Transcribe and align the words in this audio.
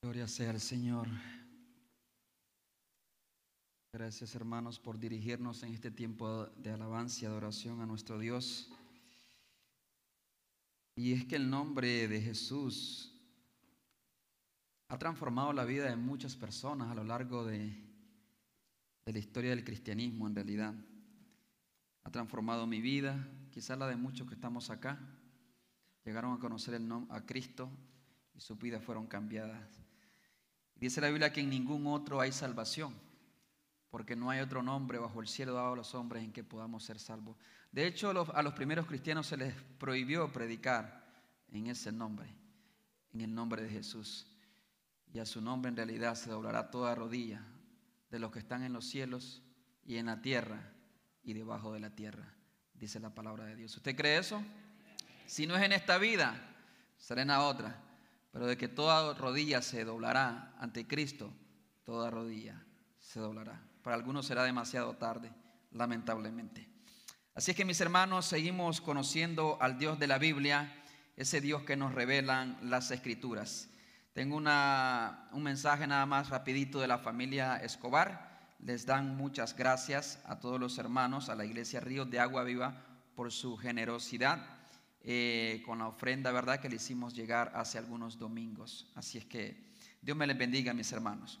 Gloria 0.00 0.28
sea 0.28 0.50
al 0.50 0.60
Señor. 0.60 1.08
Gracias 3.92 4.32
hermanos 4.36 4.78
por 4.78 4.96
dirigirnos 4.96 5.64
en 5.64 5.74
este 5.74 5.90
tiempo 5.90 6.46
de 6.56 6.70
alabanza 6.70 7.24
y 7.24 7.26
adoración 7.26 7.80
a 7.80 7.86
nuestro 7.86 8.16
Dios. 8.16 8.70
Y 10.94 11.14
es 11.14 11.24
que 11.24 11.34
el 11.34 11.50
nombre 11.50 12.06
de 12.06 12.20
Jesús 12.20 13.12
ha 14.86 14.98
transformado 14.98 15.52
la 15.52 15.64
vida 15.64 15.86
de 15.90 15.96
muchas 15.96 16.36
personas 16.36 16.92
a 16.92 16.94
lo 16.94 17.02
largo 17.02 17.44
de, 17.44 17.76
la 19.04 19.18
historia 19.18 19.50
del 19.50 19.64
cristianismo 19.64 20.28
en 20.28 20.36
realidad. 20.36 20.74
Ha 22.04 22.10
transformado 22.12 22.68
mi 22.68 22.80
vida, 22.80 23.28
quizás 23.50 23.76
la 23.76 23.88
de 23.88 23.96
muchos 23.96 24.28
que 24.28 24.34
estamos 24.34 24.70
acá. 24.70 24.96
Llegaron 26.04 26.34
a 26.34 26.38
conocer 26.38 26.74
el 26.74 26.88
a 27.10 27.26
Cristo 27.26 27.68
y 28.36 28.40
sus 28.40 28.56
vidas 28.60 28.84
fueron 28.84 29.08
cambiadas. 29.08 29.87
Dice 30.80 31.00
la 31.00 31.08
Biblia 31.08 31.32
que 31.32 31.40
en 31.40 31.50
ningún 31.50 31.86
otro 31.86 32.20
hay 32.20 32.32
salvación, 32.32 32.94
porque 33.90 34.14
no 34.14 34.30
hay 34.30 34.40
otro 34.40 34.62
nombre 34.62 34.98
bajo 34.98 35.20
el 35.20 35.28
cielo 35.28 35.54
dado 35.54 35.72
a 35.72 35.76
los 35.76 35.94
hombres 35.94 36.22
en 36.22 36.32
que 36.32 36.44
podamos 36.44 36.84
ser 36.84 36.98
salvos. 36.98 37.36
De 37.72 37.86
hecho, 37.86 38.10
a 38.10 38.42
los 38.42 38.54
primeros 38.54 38.86
cristianos 38.86 39.26
se 39.26 39.36
les 39.36 39.54
prohibió 39.78 40.32
predicar 40.32 41.04
en 41.50 41.66
ese 41.66 41.90
nombre, 41.90 42.28
en 43.12 43.22
el 43.22 43.34
nombre 43.34 43.62
de 43.62 43.70
Jesús. 43.70 44.26
Y 45.12 45.18
a 45.18 45.26
su 45.26 45.40
nombre 45.40 45.70
en 45.70 45.76
realidad 45.76 46.14
se 46.14 46.30
doblará 46.30 46.70
toda 46.70 46.94
rodilla 46.94 47.42
de 48.10 48.18
los 48.18 48.30
que 48.30 48.38
están 48.38 48.62
en 48.62 48.72
los 48.72 48.86
cielos 48.86 49.42
y 49.84 49.96
en 49.96 50.06
la 50.06 50.20
tierra 50.20 50.72
y 51.22 51.32
debajo 51.32 51.72
de 51.72 51.80
la 51.80 51.90
tierra, 51.90 52.34
dice 52.74 53.00
la 53.00 53.10
palabra 53.10 53.44
de 53.44 53.56
Dios. 53.56 53.76
¿Usted 53.76 53.96
cree 53.96 54.18
eso? 54.18 54.42
Si 55.26 55.46
no 55.46 55.56
es 55.56 55.62
en 55.62 55.72
esta 55.72 55.98
vida, 55.98 56.40
será 56.96 57.22
en 57.22 57.28
la 57.28 57.42
otra. 57.42 57.82
Pero 58.30 58.46
de 58.46 58.56
que 58.56 58.68
toda 58.68 59.14
rodilla 59.14 59.62
se 59.62 59.84
doblará 59.84 60.54
ante 60.58 60.86
Cristo, 60.86 61.32
toda 61.84 62.10
rodilla 62.10 62.62
se 62.98 63.20
doblará. 63.20 63.62
Para 63.82 63.96
algunos 63.96 64.26
será 64.26 64.44
demasiado 64.44 64.96
tarde, 64.96 65.32
lamentablemente. 65.70 66.68
Así 67.34 67.52
es 67.52 67.56
que 67.56 67.64
mis 67.64 67.80
hermanos, 67.80 68.26
seguimos 68.26 68.80
conociendo 68.80 69.56
al 69.60 69.78
Dios 69.78 69.98
de 69.98 70.08
la 70.08 70.18
Biblia, 70.18 70.82
ese 71.16 71.40
Dios 71.40 71.62
que 71.62 71.76
nos 71.76 71.94
revelan 71.94 72.58
las 72.62 72.90
escrituras. 72.90 73.70
Tengo 74.12 74.36
una, 74.36 75.28
un 75.32 75.42
mensaje 75.42 75.86
nada 75.86 76.04
más 76.04 76.28
rapidito 76.28 76.80
de 76.80 76.88
la 76.88 76.98
familia 76.98 77.56
Escobar. 77.56 78.56
Les 78.58 78.84
dan 78.84 79.16
muchas 79.16 79.56
gracias 79.56 80.20
a 80.24 80.40
todos 80.40 80.58
los 80.58 80.78
hermanos, 80.78 81.28
a 81.28 81.36
la 81.36 81.44
iglesia 81.44 81.80
Ríos 81.80 82.10
de 82.10 82.18
Agua 82.18 82.42
Viva, 82.42 82.84
por 83.14 83.32
su 83.32 83.56
generosidad 83.56 84.57
eh, 85.10 85.62
con 85.64 85.78
la 85.78 85.86
ofrenda, 85.86 86.30
¿verdad?, 86.32 86.60
que 86.60 86.68
le 86.68 86.76
hicimos 86.76 87.14
llegar 87.14 87.50
hace 87.54 87.78
algunos 87.78 88.18
domingos. 88.18 88.92
Así 88.94 89.16
es 89.16 89.24
que 89.24 89.72
Dios 90.02 90.14
me 90.14 90.26
les 90.26 90.36
bendiga, 90.36 90.74
mis 90.74 90.92
hermanos. 90.92 91.40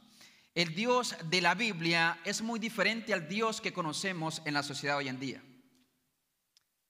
El 0.54 0.74
Dios 0.74 1.14
de 1.28 1.42
la 1.42 1.54
Biblia 1.54 2.18
es 2.24 2.40
muy 2.40 2.58
diferente 2.58 3.12
al 3.12 3.28
Dios 3.28 3.60
que 3.60 3.74
conocemos 3.74 4.40
en 4.46 4.54
la 4.54 4.62
sociedad 4.62 4.96
hoy 4.96 5.08
en 5.08 5.20
día. 5.20 5.42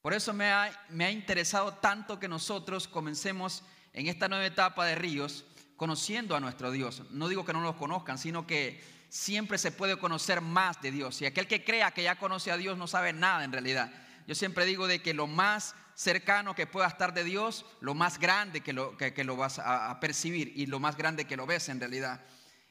Por 0.01 0.13
eso 0.13 0.31
me 0.31 0.45
ha, 0.45 0.71
me 0.87 1.03
ha 1.03 1.11
interesado 1.11 1.73
tanto 1.73 2.17
que 2.17 2.29
nosotros 2.29 2.87
comencemos 2.87 3.61
en 3.91 4.07
esta 4.07 4.29
nueva 4.29 4.45
etapa 4.45 4.85
de 4.85 4.95
Ríos 4.95 5.43
conociendo 5.75 6.33
a 6.33 6.39
nuestro 6.39 6.71
Dios. 6.71 7.03
No 7.11 7.27
digo 7.27 7.43
que 7.43 7.51
no 7.51 7.59
lo 7.59 7.75
conozcan, 7.75 8.17
sino 8.17 8.47
que 8.47 8.81
siempre 9.09 9.57
se 9.57 9.73
puede 9.73 9.97
conocer 9.97 10.39
más 10.39 10.81
de 10.81 10.91
Dios. 10.91 11.21
Y 11.21 11.25
aquel 11.25 11.45
que 11.45 11.65
crea 11.65 11.91
que 11.91 12.03
ya 12.03 12.17
conoce 12.17 12.51
a 12.51 12.57
Dios 12.57 12.77
no 12.77 12.87
sabe 12.87 13.11
nada 13.11 13.43
en 13.43 13.51
realidad. 13.51 13.91
Yo 14.27 14.33
siempre 14.33 14.65
digo 14.65 14.87
de 14.87 15.01
que 15.01 15.13
lo 15.13 15.27
más 15.27 15.75
cercano 15.99 16.55
que 16.55 16.65
pueda 16.65 16.87
estar 16.87 17.13
de 17.13 17.25
Dios, 17.25 17.65
lo 17.81 17.93
más 17.93 18.19
grande 18.19 18.61
que 18.61 18.71
lo, 18.71 18.95
que, 18.95 19.23
lo 19.25 19.35
vas 19.35 19.59
a, 19.59 19.99
percibir 19.99 20.53
y 20.55 20.65
lo 20.65 20.79
más 20.79 20.95
grande 20.95 21.25
que 21.25 21.35
lo 21.35 21.45
ves 21.45 21.67
en 21.67 21.81
realidad. 21.81 22.21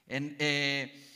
Eh, 0.07 1.07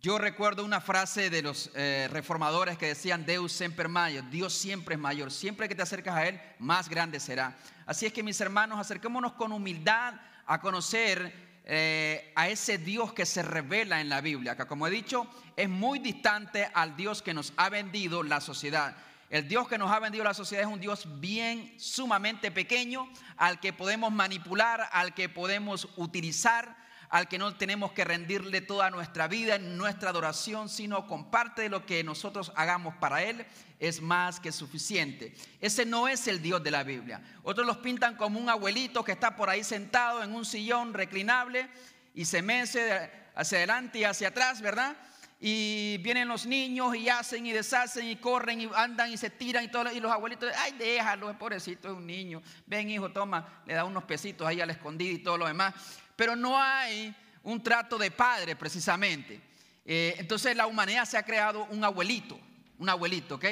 yo 0.00 0.18
recuerdo 0.18 0.64
una 0.64 0.80
frase 0.80 1.30
de 1.30 1.42
los 1.42 1.70
eh, 1.76 2.08
reformadores 2.10 2.76
que 2.76 2.88
decían 2.88 3.24
Deus 3.24 3.52
semper 3.52 3.86
mayor, 3.86 4.28
Dios 4.28 4.52
siempre 4.54 4.96
es 4.96 5.00
mayor, 5.00 5.30
siempre 5.30 5.68
que 5.68 5.76
te 5.76 5.82
acercas 5.82 6.16
a 6.16 6.26
Él, 6.26 6.40
más 6.58 6.88
grande 6.88 7.20
será. 7.20 7.56
Así 7.86 8.06
es 8.06 8.12
que 8.12 8.24
mis 8.24 8.40
hermanos, 8.40 8.80
acerquémonos 8.80 9.34
con 9.34 9.52
humildad 9.52 10.14
a 10.46 10.60
conocer 10.60 11.60
eh, 11.64 12.32
a 12.34 12.48
ese 12.48 12.76
Dios 12.76 13.12
que 13.12 13.24
se 13.24 13.42
revela 13.42 14.00
en 14.00 14.08
la 14.08 14.20
Biblia, 14.20 14.56
que 14.56 14.66
como 14.66 14.88
he 14.88 14.90
dicho, 14.90 15.30
es 15.54 15.68
muy 15.68 16.00
distante 16.00 16.68
al 16.74 16.96
Dios 16.96 17.22
que 17.22 17.34
nos 17.34 17.52
ha 17.56 17.68
vendido 17.68 18.24
la 18.24 18.40
sociedad. 18.40 18.96
El 19.30 19.46
Dios 19.46 19.68
que 19.68 19.78
nos 19.78 19.92
ha 19.92 20.00
vendido 20.00 20.24
la 20.24 20.34
sociedad 20.34 20.64
es 20.64 20.72
un 20.72 20.80
Dios 20.80 21.20
bien 21.20 21.72
sumamente 21.78 22.50
pequeño, 22.50 23.08
al 23.36 23.60
que 23.60 23.72
podemos 23.72 24.12
manipular, 24.12 24.88
al 24.90 25.14
que 25.14 25.28
podemos 25.28 25.88
utilizar, 25.96 26.76
al 27.08 27.28
que 27.28 27.38
no 27.38 27.54
tenemos 27.56 27.92
que 27.92 28.02
rendirle 28.02 28.60
toda 28.60 28.90
nuestra 28.90 29.28
vida 29.28 29.54
en 29.54 29.76
nuestra 29.76 30.10
adoración, 30.10 30.68
sino 30.68 31.06
con 31.06 31.30
parte 31.30 31.62
de 31.62 31.68
lo 31.68 31.86
que 31.86 32.02
nosotros 32.02 32.52
hagamos 32.56 32.96
para 32.96 33.22
Él 33.22 33.46
es 33.78 34.02
más 34.02 34.40
que 34.40 34.50
suficiente. 34.50 35.32
Ese 35.60 35.86
no 35.86 36.08
es 36.08 36.26
el 36.26 36.42
Dios 36.42 36.60
de 36.64 36.72
la 36.72 36.82
Biblia. 36.82 37.22
Otros 37.44 37.64
los 37.64 37.76
pintan 37.78 38.16
como 38.16 38.40
un 38.40 38.48
abuelito 38.48 39.04
que 39.04 39.12
está 39.12 39.36
por 39.36 39.48
ahí 39.48 39.62
sentado 39.62 40.24
en 40.24 40.34
un 40.34 40.44
sillón 40.44 40.92
reclinable 40.92 41.68
y 42.14 42.24
se 42.24 42.42
mece 42.42 43.12
hacia 43.36 43.58
adelante 43.58 44.00
y 44.00 44.04
hacia 44.04 44.28
atrás, 44.28 44.60
¿verdad? 44.60 44.96
Y 45.42 45.96
vienen 45.98 46.28
los 46.28 46.44
niños 46.44 46.94
y 46.94 47.08
hacen 47.08 47.46
y 47.46 47.52
deshacen 47.52 48.06
y 48.06 48.16
corren 48.16 48.60
y 48.60 48.70
andan 48.74 49.10
y 49.10 49.16
se 49.16 49.30
tiran 49.30 49.64
y 49.64 49.68
todo 49.68 49.90
y 49.90 49.98
los 49.98 50.12
abuelitos, 50.12 50.52
ay, 50.54 50.72
déjalo, 50.72 51.36
pobrecito 51.38 51.88
es 51.88 51.96
un 51.96 52.06
niño. 52.06 52.42
Ven, 52.66 52.90
hijo, 52.90 53.10
toma, 53.10 53.62
le 53.66 53.72
da 53.72 53.84
unos 53.84 54.04
pesitos 54.04 54.46
ahí 54.46 54.60
al 54.60 54.68
escondido 54.68 55.14
y 55.14 55.18
todo 55.20 55.38
lo 55.38 55.46
demás. 55.46 55.74
Pero 56.14 56.36
no 56.36 56.60
hay 56.60 57.14
un 57.42 57.62
trato 57.62 57.96
de 57.96 58.10
padre 58.10 58.54
precisamente. 58.54 59.40
Eh, 59.86 60.14
entonces 60.18 60.54
la 60.54 60.66
humanidad 60.66 61.06
se 61.06 61.16
ha 61.16 61.22
creado 61.22 61.64
un 61.70 61.82
abuelito, 61.84 62.38
un 62.78 62.90
abuelito, 62.90 63.36
¿ok? 63.36 63.46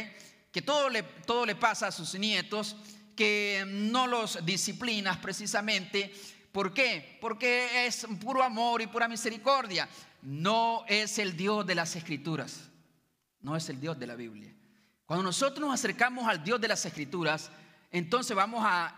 Que 0.53 0.61
todo 0.61 0.91
le, 0.91 1.03
todo 1.03 1.47
le 1.47 1.55
pasa 1.55 1.87
a 1.87 1.93
sus 1.93 2.15
nietos, 2.19 2.77
que 3.17 3.65
no 3.67 4.07
los 4.07 4.45
disciplinas 4.45 5.17
precisamente. 5.17 6.13
¿Por 6.53 6.75
qué? 6.75 7.17
Porque 7.19 7.87
es 7.87 8.07
puro 8.21 8.43
amor 8.43 8.83
y 8.83 8.87
pura 8.89 9.09
misericordia 9.09 9.89
no 10.23 10.85
es 10.89 11.19
el 11.19 11.37
Dios 11.37 11.67
de 11.67 11.75
las 11.75 11.97
escrituras, 11.97 12.71
no 13.41 13.57
es 13.57 13.69
el 13.69 13.81
Dios 13.81 13.99
de 13.99 14.07
la 14.07 14.15
Biblia. 14.15 14.55
Cuando 15.07 15.23
nosotros 15.23 15.61
nos 15.61 15.75
acercamos 15.75 16.29
al 16.29 16.45
Dios 16.45 16.61
de 16.61 16.69
las 16.69 16.85
escrituras, 16.85 17.51
entonces 17.91 18.37
vamos 18.37 18.63
a, 18.63 18.95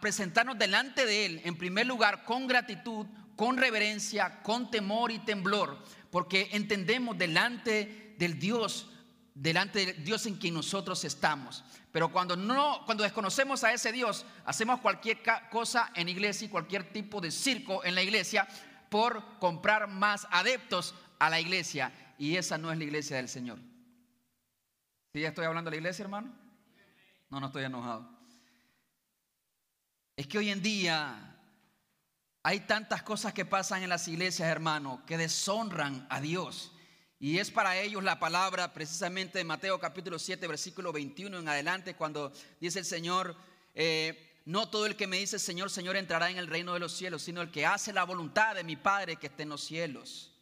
presentarnos 0.00 0.58
delante 0.58 1.06
de 1.06 1.26
Él, 1.26 1.40
en 1.44 1.56
primer 1.56 1.86
lugar, 1.86 2.24
con 2.24 2.46
gratitud, 2.46 3.06
con 3.36 3.56
reverencia, 3.56 4.42
con 4.42 4.70
temor 4.70 5.12
y 5.12 5.20
temblor, 5.20 5.78
porque 6.10 6.48
entendemos 6.52 7.16
delante 7.16 8.16
del 8.18 8.38
Dios, 8.38 8.88
delante 9.34 9.86
del 9.86 10.04
Dios 10.04 10.26
en 10.26 10.36
quien 10.36 10.54
nosotros 10.54 11.04
estamos. 11.04 11.62
Pero 11.92 12.10
cuando 12.10 12.34
no, 12.34 12.82
cuando 12.86 13.04
desconocemos 13.04 13.62
a 13.64 13.72
ese 13.72 13.92
Dios, 13.92 14.24
hacemos 14.44 14.80
cualquier 14.80 15.18
cosa 15.50 15.92
en 15.94 16.08
iglesia 16.08 16.46
y 16.46 16.50
cualquier 16.50 16.92
tipo 16.92 17.20
de 17.20 17.30
circo 17.30 17.84
en 17.84 17.94
la 17.94 18.02
iglesia, 18.02 18.48
por 18.92 19.38
comprar 19.38 19.88
más 19.88 20.28
adeptos 20.30 20.94
a 21.18 21.30
la 21.30 21.40
iglesia. 21.40 22.14
Y 22.18 22.36
esa 22.36 22.58
no 22.58 22.70
es 22.70 22.76
la 22.76 22.84
iglesia 22.84 23.16
del 23.16 23.28
Señor. 23.30 23.58
¿Sí 25.14 25.20
ya 25.22 25.30
estoy 25.30 25.46
hablando 25.46 25.70
de 25.70 25.76
la 25.76 25.80
iglesia, 25.80 26.02
hermano? 26.02 26.30
No, 27.30 27.40
no 27.40 27.46
estoy 27.46 27.64
enojado. 27.64 28.06
Es 30.14 30.26
que 30.26 30.36
hoy 30.36 30.50
en 30.50 30.60
día 30.60 31.38
hay 32.42 32.60
tantas 32.60 33.02
cosas 33.02 33.32
que 33.32 33.46
pasan 33.46 33.82
en 33.82 33.88
las 33.88 34.06
iglesias, 34.08 34.46
hermano, 34.46 35.02
que 35.06 35.16
deshonran 35.16 36.06
a 36.10 36.20
Dios. 36.20 36.72
Y 37.18 37.38
es 37.38 37.50
para 37.50 37.78
ellos 37.78 38.04
la 38.04 38.20
palabra 38.20 38.74
precisamente 38.74 39.38
de 39.38 39.44
Mateo 39.44 39.80
capítulo 39.80 40.18
7, 40.18 40.46
versículo 40.46 40.92
21 40.92 41.38
en 41.38 41.48
adelante, 41.48 41.94
cuando 41.94 42.30
dice 42.60 42.80
el 42.80 42.84
Señor, 42.84 43.36
eh, 43.72 44.31
no 44.44 44.68
todo 44.68 44.86
el 44.86 44.96
que 44.96 45.06
me 45.06 45.18
dice 45.18 45.38
Señor, 45.38 45.70
Señor 45.70 45.96
entrará 45.96 46.30
en 46.30 46.38
el 46.38 46.48
reino 46.48 46.72
de 46.72 46.80
los 46.80 46.92
cielos, 46.92 47.22
sino 47.22 47.42
el 47.42 47.50
que 47.50 47.66
hace 47.66 47.92
la 47.92 48.04
voluntad 48.04 48.54
de 48.54 48.64
mi 48.64 48.76
Padre 48.76 49.16
que 49.16 49.28
esté 49.28 49.44
en 49.44 49.50
los 49.50 49.62
cielos. 49.62 50.32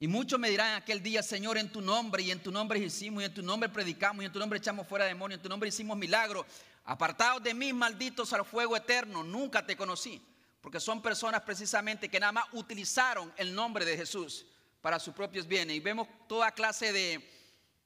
Y 0.00 0.08
muchos 0.08 0.38
me 0.38 0.50
dirán 0.50 0.74
aquel 0.74 1.02
día, 1.02 1.22
Señor, 1.22 1.56
en 1.56 1.70
tu 1.70 1.80
nombre, 1.80 2.22
y 2.22 2.30
en 2.30 2.42
tu 2.42 2.50
nombre 2.50 2.78
hicimos, 2.78 3.22
y 3.22 3.26
en 3.26 3.34
tu 3.34 3.42
nombre 3.42 3.68
predicamos, 3.68 4.22
y 4.22 4.26
en 4.26 4.32
tu 4.32 4.38
nombre 4.38 4.58
echamos 4.58 4.86
fuera 4.86 5.04
demonios, 5.04 5.38
en 5.38 5.42
tu 5.42 5.48
nombre 5.48 5.68
hicimos 5.68 5.96
milagros. 5.96 6.46
Apartados 6.84 7.42
de 7.42 7.54
mí, 7.54 7.72
malditos 7.72 8.32
al 8.32 8.44
fuego 8.44 8.76
eterno, 8.76 9.22
nunca 9.22 9.64
te 9.64 9.76
conocí. 9.76 10.20
Porque 10.60 10.80
son 10.80 11.00
personas 11.00 11.42
precisamente 11.42 12.08
que 12.08 12.20
nada 12.20 12.32
más 12.32 12.44
utilizaron 12.52 13.32
el 13.36 13.54
nombre 13.54 13.84
de 13.84 13.96
Jesús 13.96 14.46
para 14.80 14.98
sus 14.98 15.14
propios 15.14 15.46
bienes. 15.46 15.76
Y 15.76 15.80
vemos 15.80 16.08
toda 16.28 16.52
clase 16.52 16.92
de 16.92 17.26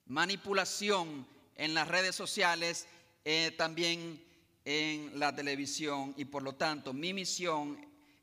manipulación 0.06 1.26
en 1.56 1.74
las 1.74 1.86
redes 1.86 2.16
sociales, 2.16 2.86
eh, 3.24 3.52
también 3.56 4.24
en 4.70 5.18
la 5.18 5.34
televisión 5.34 6.12
y 6.18 6.26
por 6.26 6.42
lo 6.42 6.54
tanto 6.54 6.92
mi 6.92 7.14
misión 7.14 7.80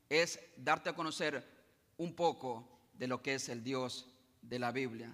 es 0.07 0.39
darte 0.55 0.91
a 0.91 0.93
conocer 0.93 1.43
un 1.97 2.13
poco 2.13 2.87
de 2.93 3.07
lo 3.07 3.19
que 3.19 3.33
es 3.33 3.49
el 3.49 3.63
Dios 3.63 4.05
de 4.43 4.59
la 4.59 4.71
Biblia. 4.71 5.11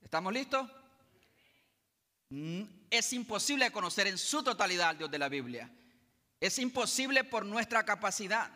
¿Estamos 0.00 0.32
listos? 0.32 0.70
Mm, 2.28 2.62
es 2.88 3.12
imposible 3.12 3.72
conocer 3.72 4.06
en 4.06 4.16
su 4.16 4.44
totalidad 4.44 4.90
al 4.90 4.98
Dios 4.98 5.10
de 5.10 5.18
la 5.18 5.28
Biblia. 5.28 5.68
Es 6.38 6.56
imposible 6.60 7.24
por 7.24 7.44
nuestra 7.44 7.84
capacidad. 7.84 8.48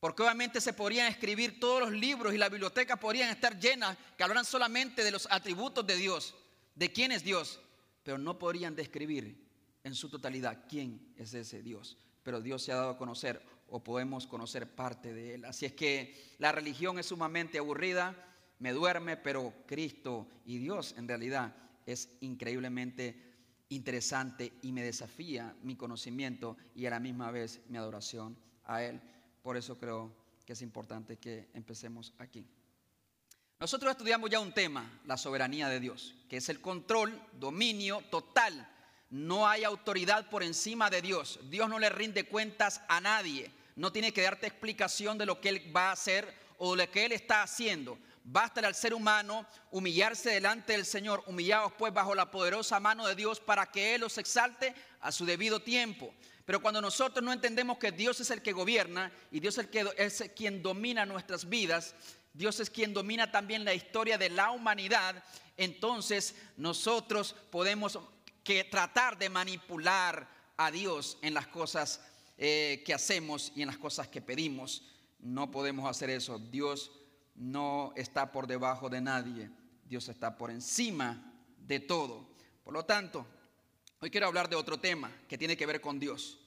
Porque 0.00 0.22
obviamente 0.22 0.62
se 0.62 0.72
podrían 0.72 1.08
escribir 1.08 1.60
todos 1.60 1.80
los 1.80 1.92
libros 1.92 2.32
y 2.32 2.38
las 2.38 2.50
bibliotecas 2.50 2.98
podrían 2.98 3.28
estar 3.28 3.60
llenas 3.60 3.98
que 4.16 4.22
hablaran 4.22 4.46
solamente 4.46 5.04
de 5.04 5.10
los 5.10 5.28
atributos 5.30 5.86
de 5.86 5.96
Dios, 5.96 6.34
de 6.74 6.90
quién 6.90 7.12
es 7.12 7.22
Dios, 7.22 7.60
pero 8.02 8.16
no 8.16 8.38
podrían 8.38 8.74
describir 8.74 9.45
en 9.86 9.94
su 9.94 10.08
totalidad 10.08 10.64
quién 10.68 11.14
es 11.16 11.32
ese 11.32 11.62
Dios. 11.62 11.96
Pero 12.24 12.40
Dios 12.40 12.60
se 12.60 12.72
ha 12.72 12.76
dado 12.76 12.90
a 12.90 12.98
conocer 12.98 13.40
o 13.68 13.84
podemos 13.84 14.26
conocer 14.26 14.68
parte 14.68 15.14
de 15.14 15.34
él. 15.34 15.44
Así 15.44 15.64
es 15.64 15.74
que 15.74 16.34
la 16.38 16.50
religión 16.50 16.98
es 16.98 17.06
sumamente 17.06 17.58
aburrida, 17.58 18.16
me 18.58 18.72
duerme, 18.72 19.16
pero 19.16 19.54
Cristo 19.64 20.26
y 20.44 20.58
Dios 20.58 20.96
en 20.98 21.06
realidad 21.06 21.54
es 21.86 22.08
increíblemente 22.20 23.32
interesante 23.68 24.54
y 24.60 24.72
me 24.72 24.82
desafía 24.82 25.54
mi 25.62 25.76
conocimiento 25.76 26.56
y 26.74 26.86
a 26.86 26.90
la 26.90 26.98
misma 26.98 27.30
vez 27.30 27.60
mi 27.68 27.78
adoración 27.78 28.36
a 28.64 28.82
Él. 28.82 29.00
Por 29.40 29.56
eso 29.56 29.78
creo 29.78 30.12
que 30.44 30.54
es 30.54 30.62
importante 30.62 31.18
que 31.18 31.48
empecemos 31.54 32.12
aquí. 32.18 32.44
Nosotros 33.60 33.92
estudiamos 33.92 34.30
ya 34.30 34.40
un 34.40 34.52
tema, 34.52 35.00
la 35.04 35.16
soberanía 35.16 35.68
de 35.68 35.78
Dios, 35.78 36.16
que 36.28 36.38
es 36.38 36.48
el 36.48 36.60
control, 36.60 37.22
dominio 37.38 38.02
total. 38.10 38.72
No 39.16 39.48
hay 39.48 39.64
autoridad 39.64 40.28
por 40.28 40.42
encima 40.42 40.90
de 40.90 41.00
Dios. 41.00 41.40
Dios 41.44 41.70
no 41.70 41.78
le 41.78 41.88
rinde 41.88 42.26
cuentas 42.26 42.82
a 42.86 43.00
nadie. 43.00 43.50
No 43.74 43.90
tiene 43.90 44.12
que 44.12 44.20
darte 44.20 44.46
explicación 44.46 45.16
de 45.16 45.24
lo 45.24 45.40
que 45.40 45.48
Él 45.48 45.72
va 45.74 45.88
a 45.88 45.92
hacer 45.92 46.30
o 46.58 46.76
de 46.76 46.84
lo 46.84 46.92
que 46.92 47.06
Él 47.06 47.12
está 47.12 47.42
haciendo. 47.42 47.98
Basta 48.24 48.60
al 48.60 48.74
ser 48.74 48.92
humano 48.92 49.46
humillarse 49.70 50.32
delante 50.32 50.74
del 50.74 50.84
Señor, 50.84 51.24
humillados 51.26 51.72
pues 51.78 51.94
bajo 51.94 52.14
la 52.14 52.30
poderosa 52.30 52.78
mano 52.78 53.06
de 53.06 53.14
Dios 53.14 53.40
para 53.40 53.64
que 53.72 53.94
Él 53.94 54.02
los 54.02 54.18
exalte 54.18 54.74
a 55.00 55.10
su 55.10 55.24
debido 55.24 55.60
tiempo. 55.60 56.12
Pero 56.44 56.60
cuando 56.60 56.82
nosotros 56.82 57.24
no 57.24 57.32
entendemos 57.32 57.78
que 57.78 57.92
Dios 57.92 58.20
es 58.20 58.30
el 58.30 58.42
que 58.42 58.52
gobierna 58.52 59.10
y 59.30 59.40
Dios 59.40 59.56
es, 59.56 59.64
el 59.64 59.70
que, 59.70 59.94
es 59.96 60.30
quien 60.36 60.62
domina 60.62 61.06
nuestras 61.06 61.48
vidas, 61.48 61.94
Dios 62.34 62.60
es 62.60 62.68
quien 62.68 62.92
domina 62.92 63.32
también 63.32 63.64
la 63.64 63.72
historia 63.72 64.18
de 64.18 64.28
la 64.28 64.50
humanidad, 64.50 65.24
entonces 65.56 66.34
nosotros 66.58 67.34
podemos 67.50 67.98
que 68.46 68.62
tratar 68.62 69.18
de 69.18 69.28
manipular 69.28 70.28
a 70.56 70.70
Dios 70.70 71.18
en 71.20 71.34
las 71.34 71.48
cosas 71.48 72.00
eh, 72.38 72.84
que 72.86 72.94
hacemos 72.94 73.52
y 73.56 73.62
en 73.62 73.66
las 73.66 73.76
cosas 73.76 74.06
que 74.06 74.22
pedimos. 74.22 74.84
No 75.18 75.50
podemos 75.50 75.90
hacer 75.90 76.10
eso. 76.10 76.38
Dios 76.38 76.92
no 77.34 77.92
está 77.96 78.30
por 78.30 78.46
debajo 78.46 78.88
de 78.88 79.00
nadie. 79.00 79.50
Dios 79.84 80.08
está 80.08 80.38
por 80.38 80.52
encima 80.52 81.34
de 81.58 81.80
todo. 81.80 82.28
Por 82.62 82.72
lo 82.72 82.84
tanto, 82.84 83.26
hoy 84.00 84.10
quiero 84.10 84.28
hablar 84.28 84.48
de 84.48 84.54
otro 84.54 84.78
tema 84.78 85.10
que 85.28 85.36
tiene 85.36 85.56
que 85.56 85.66
ver 85.66 85.80
con 85.80 85.98
Dios. 85.98 86.38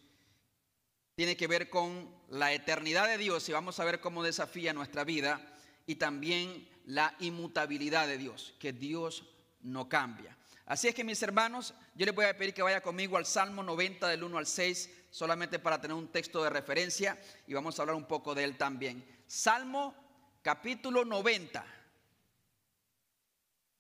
Tiene 1.16 1.36
que 1.36 1.48
ver 1.48 1.70
con 1.70 2.10
la 2.30 2.54
eternidad 2.54 3.10
de 3.10 3.18
Dios 3.18 3.50
y 3.50 3.52
vamos 3.52 3.78
a 3.82 3.84
ver 3.84 4.00
cómo 4.00 4.24
desafía 4.24 4.72
nuestra 4.72 5.04
vida 5.04 5.54
y 5.86 5.96
también 5.96 6.66
la 6.86 7.14
inmutabilidad 7.20 8.08
de 8.08 8.18
Dios, 8.18 8.56
que 8.58 8.72
Dios 8.72 9.26
no 9.60 9.90
cambia. 9.90 10.39
Así 10.70 10.88
es 10.88 10.94
que 10.94 11.04
mis 11.04 11.24
hermanos, 11.24 11.74
yo 11.96 12.06
les 12.06 12.14
voy 12.14 12.26
a 12.26 12.38
pedir 12.38 12.54
que 12.54 12.62
vaya 12.62 12.80
conmigo 12.80 13.18
al 13.18 13.26
Salmo 13.26 13.64
90 13.64 14.08
del 14.08 14.24
1 14.24 14.38
al 14.38 14.46
6, 14.46 15.08
solamente 15.10 15.58
para 15.58 15.82
tener 15.82 15.98
un 15.98 16.10
texto 16.10 16.44
de 16.44 16.52
referencia 16.52 17.20
y 17.48 17.56
vamos 17.56 17.80
a 17.80 17.82
hablar 17.82 17.96
un 17.96 18.06
poco 18.06 18.36
de 18.36 18.44
él 18.44 18.56
también. 18.56 19.04
Salmo 19.26 19.96
capítulo 20.44 21.04
90, 21.04 21.66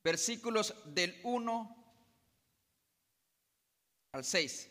versículos 0.03 0.73
del 0.85 1.19
1 1.21 1.85
al 4.13 4.25
6. 4.25 4.69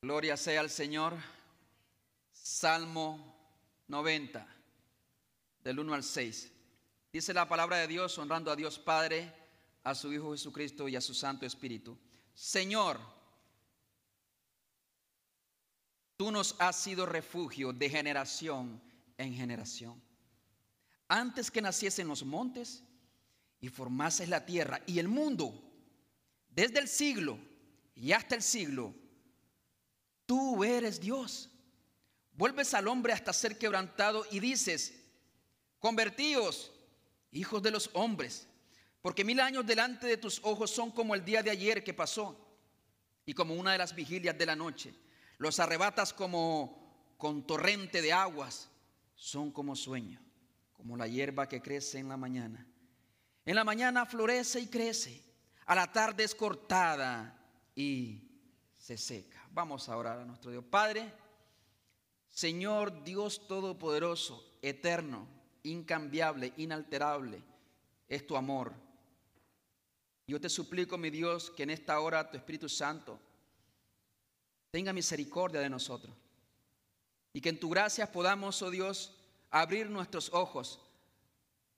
Gloria 0.00 0.38
sea 0.38 0.60
al 0.60 0.70
Señor. 0.70 1.14
Salmo 2.32 3.36
90, 3.86 4.46
del 5.62 5.78
1 5.78 5.92
al 5.92 6.02
6. 6.02 6.53
Dice 7.14 7.32
la 7.32 7.46
palabra 7.46 7.76
de 7.76 7.86
Dios, 7.86 8.18
honrando 8.18 8.50
a 8.50 8.56
Dios 8.56 8.76
Padre, 8.76 9.32
a 9.84 9.94
su 9.94 10.12
Hijo 10.12 10.32
Jesucristo 10.32 10.88
y 10.88 10.96
a 10.96 11.00
su 11.00 11.14
Santo 11.14 11.46
Espíritu. 11.46 11.96
Señor, 12.34 12.98
Tú 16.16 16.32
nos 16.32 16.56
has 16.58 16.74
sido 16.74 17.06
refugio 17.06 17.72
de 17.72 17.88
generación 17.88 18.82
en 19.16 19.32
generación. 19.32 20.02
Antes 21.06 21.52
que 21.52 21.62
naciesen 21.62 22.08
los 22.08 22.24
montes 22.24 22.82
y 23.60 23.68
formases 23.68 24.28
la 24.28 24.44
tierra 24.44 24.80
y 24.84 24.98
el 24.98 25.06
mundo, 25.06 25.62
desde 26.48 26.80
el 26.80 26.88
siglo 26.88 27.38
y 27.94 28.10
hasta 28.10 28.34
el 28.34 28.42
siglo, 28.42 28.92
tú 30.26 30.64
eres 30.64 31.00
Dios. 31.00 31.48
Vuelves 32.32 32.74
al 32.74 32.88
hombre 32.88 33.12
hasta 33.12 33.32
ser 33.32 33.56
quebrantado 33.56 34.24
y 34.32 34.40
dices, 34.40 34.94
convertíos, 35.78 36.72
hijos 37.34 37.62
de 37.62 37.70
los 37.70 37.90
hombres, 37.92 38.48
porque 39.02 39.24
mil 39.24 39.40
años 39.40 39.66
delante 39.66 40.06
de 40.06 40.16
tus 40.16 40.40
ojos 40.42 40.70
son 40.70 40.90
como 40.90 41.14
el 41.14 41.24
día 41.24 41.42
de 41.42 41.50
ayer 41.50 41.84
que 41.84 41.92
pasó 41.92 42.40
y 43.26 43.34
como 43.34 43.54
una 43.54 43.72
de 43.72 43.78
las 43.78 43.94
vigilias 43.94 44.38
de 44.38 44.46
la 44.46 44.56
noche. 44.56 44.94
Los 45.36 45.60
arrebatas 45.60 46.14
como 46.14 46.84
con 47.18 47.46
torrente 47.46 48.00
de 48.00 48.12
aguas. 48.12 48.70
Son 49.16 49.50
como 49.50 49.76
sueño, 49.76 50.20
como 50.72 50.96
la 50.96 51.06
hierba 51.06 51.48
que 51.48 51.62
crece 51.62 51.98
en 51.98 52.08
la 52.08 52.16
mañana. 52.16 52.66
En 53.46 53.54
la 53.54 53.64
mañana 53.64 54.06
florece 54.06 54.60
y 54.60 54.66
crece. 54.66 55.22
A 55.66 55.74
la 55.74 55.90
tarde 55.92 56.24
es 56.24 56.34
cortada 56.34 57.38
y 57.74 58.30
se 58.76 58.98
seca. 58.98 59.46
Vamos 59.52 59.88
a 59.88 59.96
orar 59.96 60.18
a 60.18 60.24
nuestro 60.24 60.50
Dios. 60.50 60.64
Padre, 60.68 61.12
Señor 62.28 63.04
Dios 63.04 63.46
Todopoderoso, 63.46 64.58
eterno, 64.60 65.26
incambiable, 65.64 66.52
inalterable, 66.56 67.42
es 68.08 68.26
tu 68.26 68.36
amor. 68.36 68.72
Yo 70.26 70.40
te 70.40 70.48
suplico, 70.48 70.96
mi 70.96 71.10
Dios, 71.10 71.50
que 71.50 71.64
en 71.64 71.70
esta 71.70 71.98
hora 72.00 72.30
tu 72.30 72.36
Espíritu 72.36 72.68
Santo 72.68 73.20
tenga 74.70 74.92
misericordia 74.92 75.60
de 75.60 75.68
nosotros. 75.68 76.14
Y 77.32 77.40
que 77.40 77.48
en 77.48 77.58
tu 77.58 77.68
gracia 77.68 78.10
podamos, 78.10 78.62
oh 78.62 78.70
Dios, 78.70 79.16
abrir 79.50 79.90
nuestros 79.90 80.32
ojos 80.32 80.80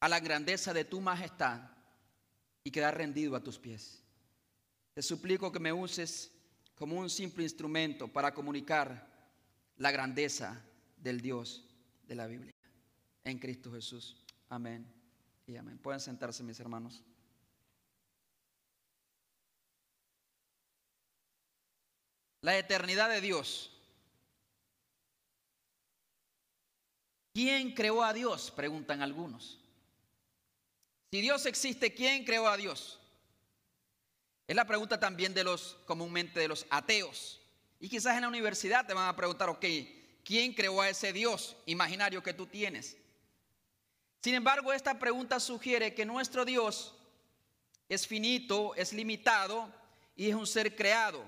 a 0.00 0.08
la 0.08 0.20
grandeza 0.20 0.72
de 0.74 0.84
tu 0.84 1.00
majestad 1.00 1.60
y 2.62 2.70
quedar 2.70 2.96
rendido 2.96 3.34
a 3.34 3.42
tus 3.42 3.58
pies. 3.58 4.02
Te 4.94 5.02
suplico 5.02 5.50
que 5.50 5.60
me 5.60 5.72
uses 5.72 6.30
como 6.74 6.96
un 6.96 7.10
simple 7.10 7.42
instrumento 7.42 8.08
para 8.08 8.34
comunicar 8.34 9.06
la 9.78 9.90
grandeza 9.90 10.62
del 10.96 11.20
Dios 11.20 11.64
de 12.06 12.14
la 12.14 12.26
Biblia. 12.26 12.55
En 13.26 13.38
Cristo 13.38 13.70
Jesús. 13.70 14.16
Amén 14.48 14.86
y 15.46 15.56
amén. 15.56 15.76
Pueden 15.78 16.00
sentarse 16.00 16.42
mis 16.42 16.58
hermanos. 16.58 17.02
la 22.46 22.56
eternidad 22.56 23.10
de 23.10 23.20
Dios. 23.20 23.72
¿Quién 27.34 27.74
creó 27.74 28.04
a 28.04 28.12
Dios? 28.12 28.52
Preguntan 28.52 29.02
algunos. 29.02 29.58
Si 31.10 31.20
Dios 31.20 31.44
existe, 31.46 31.92
¿quién 31.92 32.24
creó 32.24 32.46
a 32.46 32.56
Dios? 32.56 33.00
Es 34.46 34.54
la 34.54 34.64
pregunta 34.64 35.00
también 35.00 35.34
de 35.34 35.42
los 35.42 35.76
comúnmente 35.86 36.38
de 36.38 36.46
los 36.46 36.66
ateos. 36.70 37.40
Y 37.80 37.88
quizás 37.88 38.14
en 38.14 38.22
la 38.22 38.28
universidad 38.28 38.86
te 38.86 38.94
van 38.94 39.08
a 39.08 39.16
preguntar, 39.16 39.48
ok, 39.48 39.64
¿quién 40.22 40.54
creó 40.54 40.80
a 40.80 40.88
ese 40.88 41.12
Dios 41.12 41.56
imaginario 41.66 42.22
que 42.22 42.32
tú 42.32 42.46
tienes? 42.46 42.96
Sin 44.20 44.34
embargo, 44.34 44.72
esta 44.72 44.98
pregunta 44.98 45.38
sugiere 45.40 45.94
que 45.94 46.04
nuestro 46.04 46.44
Dios 46.44 46.94
es 47.88 48.06
finito, 48.06 48.74
es 48.74 48.92
limitado 48.92 49.72
y 50.16 50.28
es 50.28 50.34
un 50.34 50.46
ser 50.46 50.74
creado. 50.74 51.22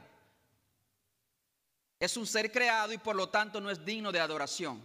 Es 2.00 2.16
un 2.16 2.26
ser 2.26 2.50
creado 2.52 2.92
y 2.92 2.99
por 2.99 3.16
lo 3.16 3.28
tanto 3.28 3.61
no 3.61 3.71
es 3.71 3.85
digno 3.85 4.12
de 4.12 4.21
adoración, 4.21 4.80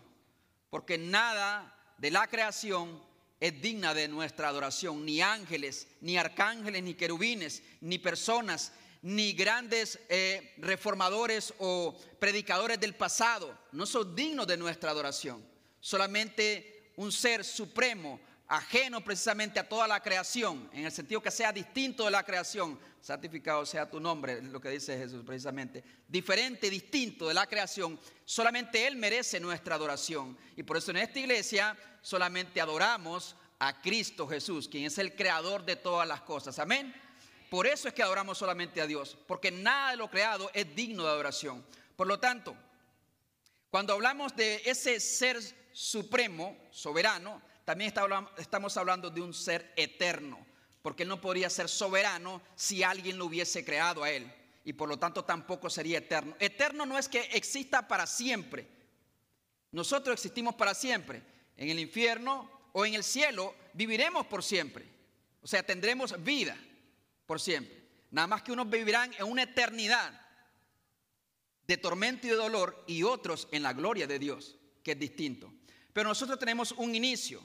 porque 0.69 0.98
nada 0.98 1.75
de 1.98 2.12
la 2.12 2.27
creación 2.27 3.01
es 3.39 3.62
digna 3.62 3.93
de 3.93 4.07
nuestra 4.07 4.48
adoración, 4.48 5.05
ni 5.05 5.22
ángeles, 5.22 5.88
ni 6.01 6.17
arcángeles, 6.17 6.81
ni 6.81 6.93
querubines, 6.95 7.62
ni 7.81 8.00
personas, 8.00 8.72
ni 9.03 9.33
grandes 9.33 10.00
eh, 10.07 10.53
reformadores 10.57 11.53
o 11.60 11.95
predicadores 12.19 12.79
del 12.79 12.95
pasado, 12.95 13.57
no 13.74 13.86
son 13.86 14.15
dignos 14.15 14.48
de 14.48 14.57
nuestra 14.57 14.91
adoración. 14.91 15.45
Solamente 15.81 16.73
un 16.96 17.12
ser 17.12 17.44
supremo, 17.44 18.20
ajeno 18.48 19.04
precisamente 19.04 19.60
a 19.60 19.68
toda 19.68 19.88
la 19.88 20.02
creación, 20.02 20.70
en 20.74 20.86
el 20.86 20.92
sentido 20.92 21.22
que 21.22 21.32
sea 21.32 21.52
distinto 21.52 22.06
de 22.06 22.12
la 22.12 22.24
creación, 22.24 22.80
santificado 23.02 23.66
sea 23.66 23.90
tu 23.90 24.00
nombre, 24.00 24.42
lo 24.42 24.62
que 24.62 24.70
dice 24.70 24.98
Jesús 24.98 25.24
precisamente, 25.26 25.84
diferente, 26.08 26.70
distinto 26.70 27.28
de 27.28 27.34
la 27.34 27.48
creación, 27.48 28.00
solamente 28.26 28.86
Él 28.86 28.96
merece 28.96 29.40
nuestra 29.40 29.76
adoración. 29.76 30.38
Y 30.56 30.64
por 30.64 30.78
eso 30.78 30.92
en 30.92 30.98
esta 30.98 31.20
iglesia 31.20 31.78
solamente 32.02 32.62
adoramos 32.62 33.36
a 33.60 33.82
Cristo 33.82 34.28
Jesús, 34.28 34.68
quien 34.68 34.86
es 34.86 34.98
el 34.98 35.16
creador 35.16 35.66
de 35.66 35.76
todas 35.76 36.08
las 36.08 36.22
cosas. 36.22 36.60
Amén. 36.60 36.94
Por 37.50 37.68
eso 37.68 37.88
es 37.88 37.94
que 37.94 38.04
adoramos 38.04 38.38
solamente 38.38 38.82
a 38.82 38.88
Dios, 38.88 39.18
porque 39.28 39.52
nada 39.52 39.92
de 39.92 39.98
lo 39.98 40.10
creado 40.10 40.50
es 40.54 40.76
digno 40.76 41.04
de 41.04 41.10
adoración. 41.10 41.66
Por 41.96 42.08
lo 42.08 42.20
tanto, 42.20 42.56
Cuando 43.70 43.94
hablamos 43.94 44.36
de 44.36 44.62
ese 44.66 45.00
ser 45.00 45.40
supremo, 45.74 46.56
soberano, 46.72 47.42
también 47.65 47.94
estamos 48.38 48.77
hablando 48.77 49.10
de 49.10 49.22
un 49.22 49.34
ser 49.34 49.74
eterno, 49.75 50.46
porque 50.82 51.03
él 51.03 51.10
no 51.10 51.20
podría 51.20 51.50
ser 51.50 51.68
soberano 51.68 52.42
si 52.56 52.84
alguien 52.84 53.18
lo 53.18 53.25
hubiese 53.25 53.65
creado 53.65 54.03
a 54.03 54.12
él, 54.12 54.32
y 54.63 54.74
por 54.74 54.88
lo 54.88 54.98
tanto 54.98 55.25
tampoco 55.25 55.70
sería 55.70 55.98
eterno. 55.98 56.36
Eterno 56.39 56.86
no 56.86 56.98
es 56.98 57.10
que 57.10 57.22
exista 57.34 57.88
para 57.88 58.06
siempre. 58.06 58.68
Nosotros 59.72 60.13
existimos 60.13 60.56
para 60.56 60.74
siempre. 60.74 61.22
En 61.58 61.70
el 61.70 61.80
infierno 61.80 62.50
o 62.72 62.86
en 62.86 62.94
el 62.94 63.03
cielo 63.03 63.56
viviremos 63.74 64.25
por 64.27 64.44
siempre. 64.44 64.86
O 65.42 65.48
sea, 65.48 65.63
tendremos 65.63 66.22
vida 66.24 66.58
por 67.25 67.42
siempre. 67.42 67.84
Nada 68.12 68.27
más 68.27 68.44
que 68.44 68.51
unos 68.51 68.70
vivirán 68.70 69.13
en 69.15 69.25
una 69.25 69.44
eternidad 69.44 70.22
de 71.68 71.77
tormento 71.77 72.27
y 72.27 72.30
de 72.30 72.36
dolor 72.36 72.84
y 72.88 73.03
otros 73.03 73.48
en 73.51 73.63
la 73.63 73.74
gloria 73.74 74.06
de 74.06 74.20
Dios, 74.20 74.56
que 74.84 74.92
es 74.92 75.00
distinto. 75.00 75.51
Pero 75.94 76.10
nosotros 76.10 76.40
tenemos 76.40 76.72
un 76.72 76.96
inicio, 76.96 77.42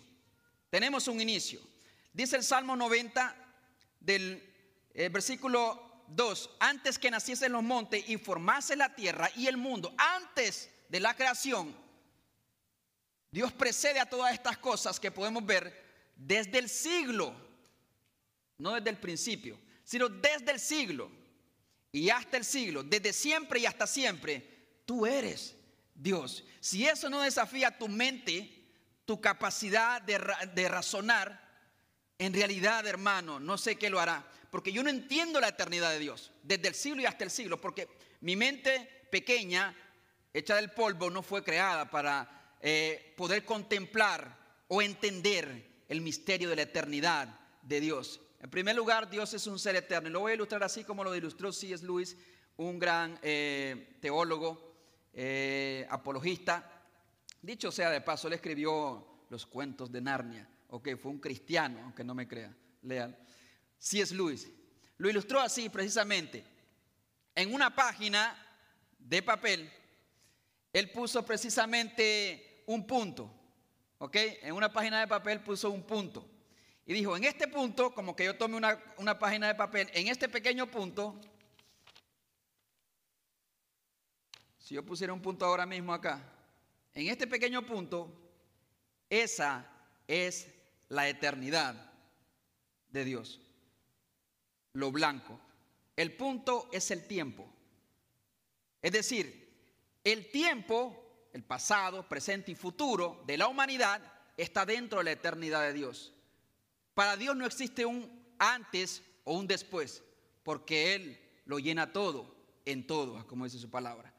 tenemos 0.71 1.07
un 1.07 1.21
inicio. 1.21 1.61
Dice 2.13 2.37
el 2.37 2.43
Salmo 2.43 2.75
90 2.75 3.37
del 4.01 4.43
eh, 4.95 5.09
versículo 5.11 6.05
2, 6.09 6.51
antes 6.59 6.99
que 6.99 7.11
naciesen 7.11 7.53
los 7.53 7.63
montes 7.63 8.09
y 8.09 8.17
formase 8.17 8.75
la 8.75 8.95
tierra 8.95 9.31
y 9.37 9.47
el 9.47 9.59
mundo, 9.59 9.95
antes 9.99 10.71
de 10.89 11.01
la 11.01 11.15
creación, 11.15 11.77
Dios 13.31 13.53
precede 13.53 14.01
a 14.01 14.09
todas 14.09 14.33
estas 14.33 14.57
cosas 14.57 14.99
que 14.99 15.11
podemos 15.11 15.45
ver 15.45 15.87
desde 16.17 16.59
el 16.59 16.71
siglo, 16.71 17.35
no 18.57 18.73
desde 18.73 18.91
el 18.91 18.97
principio, 18.97 19.59
sino 19.85 20.09
desde 20.09 20.53
el 20.53 20.59
siglo 20.59 21.11
y 21.93 22.09
hasta 22.09 22.39
el 22.39 22.45
siglo, 22.45 22.83
desde 22.83 23.13
siempre 23.13 23.61
y 23.61 23.67
hasta 23.67 23.87
siempre, 23.87 24.83
tú 24.87 25.05
eres 25.05 25.55
Dios. 25.99 26.45
Si 26.61 26.87
eso 26.87 27.11
no 27.11 27.21
desafía 27.21 27.77
tu 27.77 27.89
mente, 27.89 28.49
tu 29.05 29.21
capacidad 29.21 30.01
de, 30.01 30.21
de, 30.55 30.69
razonar, 30.69 31.47
en 32.19 32.33
realidad, 32.33 32.87
hermano, 32.87 33.41
no 33.41 33.59
sé 33.59 33.77
qué 33.77 33.91
lo 33.91 34.01
hará. 34.01 34.27
Porque 34.51 34.73
yo 34.73 34.83
no 34.83 34.91
entiendo 34.91 35.41
la 35.41 35.49
eternidad 35.49 35.91
de 35.91 35.99
Dios, 35.99 36.33
desde 36.43 36.69
el 36.69 36.75
siglo 36.75 37.03
y 37.03 37.07
hasta 37.07 37.25
el 37.25 37.31
siglo, 37.31 37.61
porque 37.61 37.89
mi 38.21 38.37
mente 38.37 39.07
pequeña, 39.11 39.77
hecha 40.33 40.55
del 40.57 40.71
polvo, 40.71 41.11
no 41.11 41.23
fue 41.23 41.43
creada 41.45 41.91
para 41.91 42.57
eh, 42.63 43.13
poder 43.17 43.45
contemplar 43.45 44.39
o 44.69 44.81
entender 44.81 45.85
el 45.89 46.01
misterio 46.01 46.49
de 46.49 46.57
la 46.57 46.63
eternidad 46.63 47.41
de 47.63 47.81
Dios. 47.81 48.21
En 48.41 48.51
primer 48.51 48.77
lugar, 48.77 49.11
Dios 49.11 49.35
es 49.35 49.47
un 49.47 49.59
ser 49.59 49.75
eterno. 49.75 50.11
Lo 50.11 50.21
voy 50.21 50.33
a 50.33 50.35
ilustrar 50.37 50.63
así 50.63 50.85
como 50.85 51.03
lo 51.03 51.15
ilustró 51.15 51.53
C.S. 51.53 51.85
Lewis, 51.85 52.17
un 52.57 52.79
gran 52.79 53.19
eh, 53.23 53.97
teólogo, 54.01 54.68
eh, 55.21 55.85
apologista. 55.91 56.65
Dicho 57.43 57.73
sea 57.73 57.91
de 57.91 58.01
paso, 58.01 58.29
él 58.29 58.35
escribió 58.35 59.25
los 59.31 59.47
cuentos 59.47 59.91
de 59.91 60.01
Narnia. 60.01 60.49
Ok, 60.69 60.91
fue 60.97 61.11
un 61.11 61.19
cristiano, 61.19 61.81
aunque 61.83 62.05
no 62.05 62.15
me 62.15 62.29
crea. 62.29 62.55
Lean. 62.83 63.17
C.S. 63.81 64.15
Lewis. 64.15 64.49
Lo 64.97 65.11
ilustró 65.11 65.41
así 65.41 65.69
precisamente. 65.71 66.45
En 67.35 67.53
una 67.53 67.75
página 67.75 68.37
de 68.97 69.21
papel, 69.21 69.69
él 70.73 70.91
puso 70.93 71.27
precisamente 71.27 72.63
un 72.67 72.87
punto. 72.87 73.29
¿Ok? 73.99 74.15
En 74.43 74.53
una 74.53 74.73
página 74.73 75.01
de 75.01 75.09
papel 75.09 75.41
puso 75.41 75.71
un 75.73 75.83
punto. 75.83 76.31
Y 76.87 76.93
dijo, 76.93 77.17
en 77.17 77.25
este 77.25 77.49
punto, 77.49 77.93
como 77.93 78.15
que 78.15 78.25
yo 78.25 78.37
tome 78.37 78.57
una, 78.57 79.19
página 79.19 79.49
de 79.49 79.57
papel, 79.57 79.91
en 79.95 80.07
este 80.07 80.29
pequeño 80.29 80.71
punto, 80.71 81.21
si 84.69 84.75
yo 84.75 84.85
pusiera 84.85 85.15
un 85.15 85.23
punto 85.23 85.47
ahora 85.47 85.65
mismo 85.65 85.95
acá, 85.95 86.23
en 86.93 87.07
este 87.07 87.27
pequeño 87.27 87.65
punto, 87.65 88.13
esa 89.09 89.67
es 90.07 90.47
la 90.91 91.09
eternidad 91.09 91.91
de 92.91 93.03
Dios. 93.07 93.41
Lo 94.75 94.93
blanco. 94.93 95.41
El 95.97 96.15
punto 96.15 96.69
es 96.71 96.91
el 96.91 97.07
tiempo. 97.07 97.49
Es 98.83 98.93
decir, 98.93 99.49
el 100.05 100.31
tiempo, 100.31 101.29
el 101.33 101.45
pasado, 101.45 102.07
presente 102.07 102.53
y 102.53 102.55
futuro 102.55 103.25
de 103.27 103.39
la 103.39 103.49
humanidad 103.49 104.03
está 104.37 104.67
dentro 104.67 104.99
de 104.99 105.05
la 105.05 105.13
eternidad 105.13 105.63
de 105.63 105.73
Dios. 105.73 106.13
Para 106.93 107.17
Dios 107.17 107.35
no 107.35 107.47
existe 107.47 107.87
un 107.87 108.23
antes 108.39 109.03
o 109.25 109.33
un 109.33 109.47
después, 109.47 110.05
porque 110.43 110.95
Él 110.95 111.19
lo 111.47 111.59
llena 111.59 111.91
todo, 111.91 112.37
en 112.67 112.87
todo, 112.87 113.27
como 113.27 113.47
dice 113.47 113.59
su 113.59 113.71
palabra. 113.71 114.18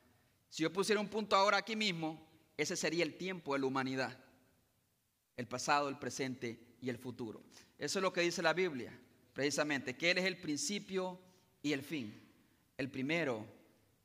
Si 0.49 0.63
yo 0.63 0.73
pusiera 0.73 0.99
un 0.99 1.07
punto 1.07 1.35
ahora 1.35 1.57
aquí 1.57 1.75
mismo, 1.75 2.27
ese 2.57 2.75
sería 2.75 3.03
el 3.03 3.17
tiempo 3.17 3.53
de 3.53 3.59
la 3.59 3.65
humanidad, 3.67 4.17
el 5.37 5.47
pasado, 5.47 5.89
el 5.89 5.97
presente 5.97 6.59
y 6.81 6.89
el 6.89 6.97
futuro. 6.97 7.41
Eso 7.77 7.99
es 7.99 8.03
lo 8.03 8.11
que 8.11 8.21
dice 8.21 8.41
la 8.41 8.53
Biblia, 8.53 8.97
precisamente, 9.33 9.95
que 9.95 10.11
Él 10.11 10.17
es 10.17 10.25
el 10.25 10.37
principio 10.37 11.19
y 11.61 11.71
el 11.71 11.83
fin, 11.83 12.21
el 12.77 12.89
primero 12.89 13.45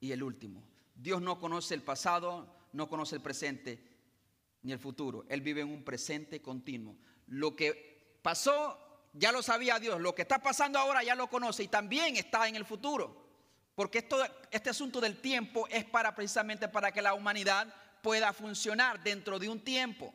y 0.01 0.13
el 0.13 0.23
último. 0.23 0.63
Dios 0.95 1.21
no 1.21 1.41
conoce 1.41 1.75
el 1.75 1.83
pasado, 1.83 2.55
no 2.73 2.89
conoce 2.89 3.17
el 3.17 3.23
presente 3.23 3.83
ni 4.63 4.73
el 4.73 4.79
futuro. 4.79 5.25
Él 5.29 5.41
vive 5.41 5.63
en 5.63 5.71
un 5.71 5.83
presente 5.83 6.41
continuo. 6.41 6.97
Lo 7.27 7.57
que 7.57 8.19
pasó, 8.23 8.79
ya 9.13 9.33
lo 9.33 9.43
sabía 9.43 9.79
Dios. 9.79 10.01
Lo 10.01 10.15
que 10.15 10.23
está 10.23 10.43
pasando 10.43 10.79
ahora 10.79 11.03
ya 11.03 11.15
lo 11.15 11.29
conoce 11.29 11.65
y 11.65 11.69
también 11.69 12.17
está 12.17 12.49
en 12.49 12.57
el 12.57 12.65
futuro. 12.65 13.24
Porque 13.75 14.07
este 14.51 14.71
asunto 14.71 15.01
del 15.01 15.21
tiempo 15.21 15.67
es 15.69 15.85
para 15.85 16.15
precisamente 16.15 16.69
para 16.69 16.93
que 16.93 17.03
la 17.03 17.15
humanidad 17.15 17.73
pueda 18.03 18.33
funcionar 18.33 19.03
dentro 19.03 19.39
de 19.39 19.49
un 19.49 19.61
tiempo, 19.61 20.13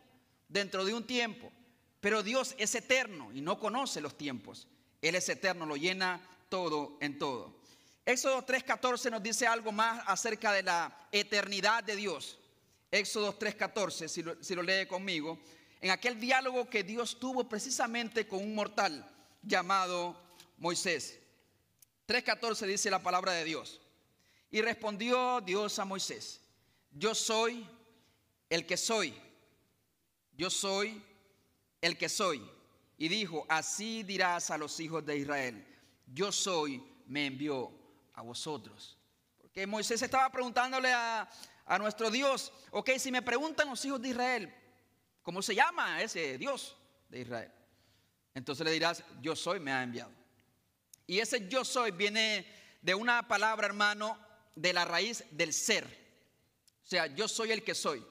dentro 0.48 0.86
de 0.86 0.94
un 0.94 1.06
tiempo. 1.06 1.52
Pero 2.00 2.24
Dios 2.24 2.56
es 2.58 2.74
eterno 2.76 3.32
y 3.34 3.42
no 3.42 3.60
conoce 3.60 4.00
los 4.00 4.18
tiempos. 4.18 4.68
Él 5.02 5.16
es 5.16 5.28
eterno, 5.28 5.66
lo 5.66 5.76
llena 5.76 6.22
todo 6.48 6.98
en 7.02 7.20
todo. 7.20 7.60
Éxodo 8.06 8.46
3.14 8.46 9.12
nos 9.12 9.22
dice 9.22 9.46
algo 9.46 9.72
más 9.72 10.04
acerca 10.08 10.52
de 10.54 10.64
la 10.64 11.08
eternidad 11.12 11.84
de 11.84 11.96
Dios. 11.96 12.40
Éxodo 12.92 13.38
3.14, 13.38 14.08
si 14.08 14.24
si 14.42 14.56
lo 14.56 14.64
lee 14.64 14.88
conmigo 14.88 15.38
en 15.82 15.92
aquel 15.92 16.20
diálogo 16.20 16.70
que 16.70 16.84
Dios 16.84 17.20
tuvo 17.20 17.48
precisamente 17.48 18.28
con 18.28 18.40
un 18.40 18.56
mortal 18.56 19.10
llamado 19.42 20.20
Moisés. 20.58 21.19
3.14 22.10 22.66
dice 22.66 22.90
la 22.90 23.04
palabra 23.04 23.34
de 23.34 23.44
Dios. 23.44 23.80
Y 24.50 24.62
respondió 24.62 25.42
Dios 25.42 25.78
a 25.78 25.86
Moisés, 25.86 26.42
yo 26.92 27.14
soy 27.14 27.70
el 28.50 28.66
que 28.66 28.78
soy, 28.78 29.14
yo 30.36 30.50
soy 30.50 31.04
el 31.82 31.98
que 31.98 32.10
soy. 32.10 32.42
Y 32.98 33.08
dijo, 33.08 33.46
así 33.48 34.04
dirás 34.04 34.50
a 34.50 34.58
los 34.58 34.80
hijos 34.80 35.06
de 35.06 35.18
Israel, 35.18 35.66
yo 36.08 36.32
soy, 36.32 36.84
me 37.06 37.28
envió 37.28 37.72
a 38.16 38.24
vosotros. 38.24 38.98
Porque 39.40 39.68
Moisés 39.68 40.02
estaba 40.02 40.32
preguntándole 40.32 40.92
a, 40.92 41.30
a 41.66 41.78
nuestro 41.78 42.10
Dios, 42.10 42.52
ok, 42.72 42.90
si 42.98 43.12
me 43.12 43.22
preguntan 43.22 43.70
los 43.70 43.86
hijos 43.86 44.02
de 44.02 44.10
Israel, 44.10 44.56
¿Cómo 45.30 45.44
se 45.44 45.54
llama 45.54 46.02
ese 46.02 46.40
Dios 46.40 46.76
de 47.08 47.20
Israel? 47.20 47.52
Entonces 48.34 48.66
le 48.66 48.72
dirás, 48.72 49.04
yo 49.22 49.36
soy, 49.36 49.60
me 49.60 49.72
ha 49.72 49.84
enviado. 49.84 50.12
Y 51.10 51.20
ese 51.20 51.48
yo 51.48 51.66
soy 51.66 51.90
viene 51.90 52.46
de 52.84 52.94
una 52.94 53.28
palabra, 53.28 53.66
hermano, 53.66 54.16
de 54.54 54.74
la 54.74 54.86
raíz 54.86 55.24
del 55.32 55.54
ser. 55.54 55.86
O 56.84 56.88
sea, 56.88 57.08
yo 57.08 57.28
soy 57.28 57.52
el 57.52 57.64
que 57.64 57.74
soy. 57.74 58.06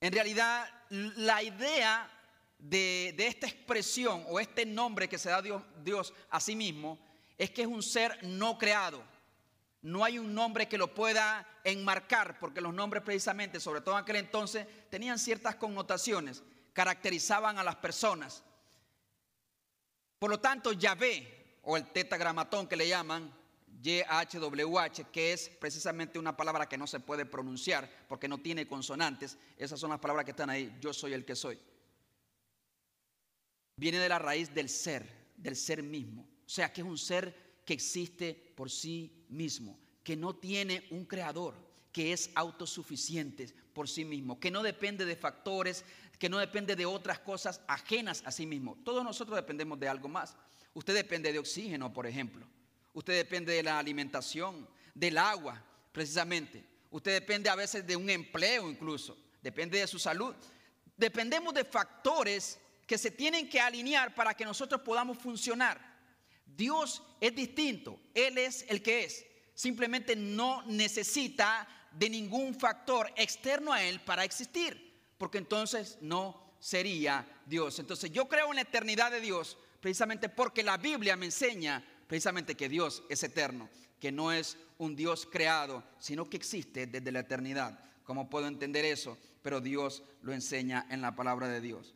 En 0.00 0.10
realidad, 0.10 0.66
la 0.88 1.42
idea 1.42 2.10
de, 2.58 3.14
esta 3.18 3.46
expresión 3.46 4.24
o 4.28 4.40
este 4.40 4.64
nombre 4.64 5.10
que 5.10 5.18
se 5.18 5.28
da 5.28 5.42
Dios, 5.42 5.62
Dios 5.84 6.14
a 6.30 6.40
sí 6.40 6.56
mismo 6.56 6.98
es 7.36 7.50
que 7.50 7.60
es 7.60 7.68
un 7.68 7.82
ser 7.82 8.18
no 8.24 8.56
creado. 8.56 9.04
No 9.82 10.02
hay 10.02 10.18
un 10.18 10.34
nombre 10.34 10.68
que 10.68 10.78
lo 10.78 10.94
pueda 10.94 11.46
enmarcar, 11.64 12.38
porque 12.38 12.62
los 12.62 12.72
nombres 12.72 13.02
precisamente, 13.02 13.60
sobre 13.60 13.82
todo 13.82 13.98
en 13.98 14.04
aquel 14.04 14.16
entonces, 14.16 14.66
tenían 14.88 15.18
ciertas 15.18 15.56
connotaciones, 15.56 16.42
caracterizaban 16.72 17.58
a 17.58 17.62
las 17.62 17.76
personas. 17.76 18.42
Por 20.18 20.30
lo 20.30 20.40
tanto, 20.40 20.72
Yahvé, 20.72 21.39
o 21.62 21.76
el 21.76 21.86
tetagramatón 21.92 22.66
que 22.66 22.76
le 22.76 22.88
llaman, 22.88 23.32
YHWH, 23.82 25.10
que 25.12 25.32
es 25.32 25.48
precisamente 25.48 26.18
una 26.18 26.36
palabra 26.36 26.68
que 26.68 26.76
no 26.76 26.86
se 26.86 27.00
puede 27.00 27.24
pronunciar 27.24 27.88
porque 28.08 28.28
no 28.28 28.38
tiene 28.38 28.66
consonantes, 28.66 29.38
esas 29.56 29.80
son 29.80 29.90
las 29.90 30.00
palabras 30.00 30.24
que 30.24 30.32
están 30.32 30.50
ahí, 30.50 30.76
yo 30.80 30.92
soy 30.92 31.12
el 31.12 31.24
que 31.24 31.36
soy. 31.36 31.58
Viene 33.76 33.98
de 33.98 34.08
la 34.08 34.18
raíz 34.18 34.52
del 34.52 34.68
ser, 34.68 35.32
del 35.36 35.56
ser 35.56 35.82
mismo. 35.82 36.28
O 36.44 36.48
sea, 36.48 36.72
que 36.72 36.82
es 36.82 36.86
un 36.86 36.98
ser 36.98 37.62
que 37.64 37.72
existe 37.72 38.34
por 38.54 38.70
sí 38.70 39.24
mismo, 39.28 39.78
que 40.02 40.16
no 40.16 40.34
tiene 40.34 40.86
un 40.90 41.06
creador, 41.06 41.54
que 41.92 42.12
es 42.12 42.30
autosuficiente 42.34 43.46
por 43.72 43.88
sí 43.88 44.04
mismo, 44.04 44.38
que 44.38 44.50
no 44.50 44.62
depende 44.62 45.04
de 45.04 45.16
factores, 45.16 45.84
que 46.18 46.28
no 46.28 46.38
depende 46.38 46.76
de 46.76 46.84
otras 46.84 47.20
cosas 47.20 47.62
ajenas 47.66 48.22
a 48.26 48.32
sí 48.32 48.44
mismo. 48.44 48.76
Todos 48.84 49.02
nosotros 49.02 49.36
dependemos 49.36 49.80
de 49.80 49.88
algo 49.88 50.08
más. 50.08 50.36
Usted 50.74 50.94
depende 50.94 51.32
de 51.32 51.38
oxígeno, 51.38 51.92
por 51.92 52.06
ejemplo. 52.06 52.46
Usted 52.92 53.14
depende 53.14 53.52
de 53.52 53.62
la 53.62 53.78
alimentación, 53.78 54.68
del 54.94 55.18
agua, 55.18 55.62
precisamente. 55.92 56.64
Usted 56.90 57.12
depende 57.12 57.48
a 57.48 57.54
veces 57.54 57.86
de 57.86 57.96
un 57.96 58.10
empleo 58.10 58.68
incluso, 58.68 59.16
depende 59.42 59.78
de 59.78 59.86
su 59.86 59.98
salud. 59.98 60.34
Dependemos 60.96 61.54
de 61.54 61.64
factores 61.64 62.58
que 62.86 62.98
se 62.98 63.10
tienen 63.10 63.48
que 63.48 63.60
alinear 63.60 64.14
para 64.14 64.34
que 64.34 64.44
nosotros 64.44 64.80
podamos 64.82 65.18
funcionar. 65.18 65.80
Dios 66.44 67.02
es 67.20 67.34
distinto, 67.34 68.00
Él 68.12 68.38
es 68.38 68.64
el 68.68 68.82
que 68.82 69.04
es. 69.04 69.24
Simplemente 69.54 70.16
no 70.16 70.62
necesita 70.66 71.68
de 71.92 72.10
ningún 72.10 72.54
factor 72.54 73.12
externo 73.16 73.72
a 73.72 73.82
Él 73.82 74.00
para 74.00 74.24
existir, 74.24 75.00
porque 75.18 75.38
entonces 75.38 75.98
no 76.00 76.54
sería 76.58 77.26
Dios. 77.46 77.78
Entonces 77.78 78.10
yo 78.10 78.28
creo 78.28 78.50
en 78.50 78.56
la 78.56 78.62
eternidad 78.62 79.10
de 79.10 79.20
Dios 79.20 79.56
precisamente 79.80 80.28
porque 80.28 80.62
la 80.62 80.76
Biblia 80.76 81.16
me 81.16 81.26
enseña 81.26 81.84
precisamente 82.06 82.54
que 82.54 82.68
Dios 82.68 83.02
es 83.08 83.22
eterno, 83.22 83.68
que 83.98 84.12
no 84.12 84.32
es 84.32 84.56
un 84.78 84.96
Dios 84.96 85.28
creado, 85.30 85.82
sino 85.98 86.28
que 86.28 86.36
existe 86.36 86.86
desde 86.86 87.12
la 87.12 87.20
eternidad. 87.20 87.78
¿Cómo 88.04 88.28
puedo 88.28 88.46
entender 88.46 88.84
eso? 88.84 89.18
Pero 89.42 89.60
Dios 89.60 90.02
lo 90.22 90.32
enseña 90.32 90.86
en 90.90 91.00
la 91.00 91.14
palabra 91.14 91.48
de 91.48 91.60
Dios. 91.60 91.94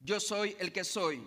Yo 0.00 0.20
soy 0.20 0.56
el 0.58 0.72
que 0.72 0.84
soy. 0.84 1.26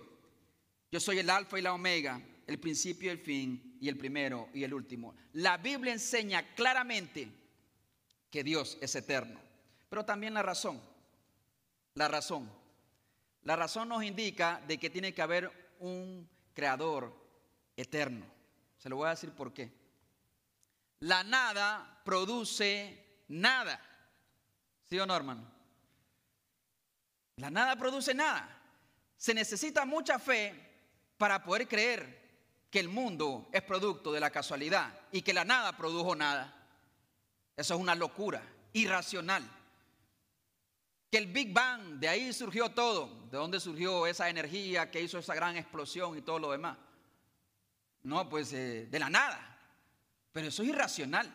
Yo 0.91 0.99
soy 0.99 1.19
el 1.19 1.29
alfa 1.29 1.57
y 1.57 1.61
la 1.61 1.73
omega, 1.73 2.21
el 2.45 2.59
principio 2.59 3.09
y 3.09 3.11
el 3.11 3.19
fin, 3.19 3.77
y 3.81 3.89
el 3.89 3.97
primero 3.97 4.49
y 4.53 4.63
el 4.63 4.73
último. 4.73 5.15
La 5.33 5.57
Biblia 5.57 5.91
enseña 5.93 6.53
claramente 6.55 7.27
que 8.29 8.43
Dios 8.43 8.77
es 8.79 8.95
eterno, 8.95 9.39
pero 9.89 10.05
también 10.05 10.33
la 10.33 10.43
razón. 10.43 10.79
La 11.95 12.07
razón. 12.07 12.49
La 13.43 13.55
razón 13.55 13.89
nos 13.89 14.03
indica 14.03 14.61
de 14.67 14.77
que 14.77 14.89
tiene 14.89 15.13
que 15.13 15.21
haber 15.21 15.62
un 15.83 16.29
creador 16.53 17.13
eterno. 17.75 18.25
Se 18.77 18.89
lo 18.89 18.95
voy 18.97 19.07
a 19.07 19.11
decir 19.11 19.31
por 19.31 19.53
qué. 19.53 19.71
La 20.99 21.23
nada 21.23 22.01
produce 22.05 23.23
nada. 23.27 23.79
¿Sí 24.89 24.97
o 24.97 25.05
no, 25.05 25.15
hermano? 25.15 25.45
La 27.35 27.49
nada 27.49 27.75
produce 27.75 28.13
nada. 28.13 28.61
Se 29.17 29.33
necesita 29.33 29.85
mucha 29.85 30.19
fe 30.19 30.53
para 31.17 31.43
poder 31.43 31.67
creer 31.67 32.21
que 32.69 32.79
el 32.79 32.87
mundo 32.87 33.49
es 33.51 33.61
producto 33.61 34.13
de 34.13 34.21
la 34.21 34.29
casualidad 34.29 34.97
y 35.11 35.21
que 35.21 35.33
la 35.33 35.43
nada 35.43 35.75
produjo 35.75 36.15
nada. 36.15 36.53
Eso 37.57 37.73
es 37.73 37.79
una 37.79 37.95
locura, 37.95 38.41
irracional. 38.71 39.43
Que 41.13 41.19
el 41.19 41.27
Big 41.27 41.53
Bang, 41.53 41.99
de 41.99 42.07
ahí 42.07 42.33
surgió 42.33 42.69
todo, 42.69 43.27
de 43.29 43.37
dónde 43.37 43.59
surgió 43.59 44.07
esa 44.07 44.29
energía 44.29 44.89
que 44.89 44.99
hizo 44.99 45.19
esa 45.19 45.35
gran 45.35 45.55
explosión 45.55 46.17
y 46.17 46.23
todo 46.23 46.39
lo 46.39 46.49
demás. 46.49 46.75
No, 48.01 48.27
pues 48.27 48.51
eh, 48.51 48.87
de 48.89 48.97
la 48.97 49.11
nada. 49.11 49.59
Pero 50.31 50.47
eso 50.47 50.63
es 50.63 50.69
irracional. 50.69 51.31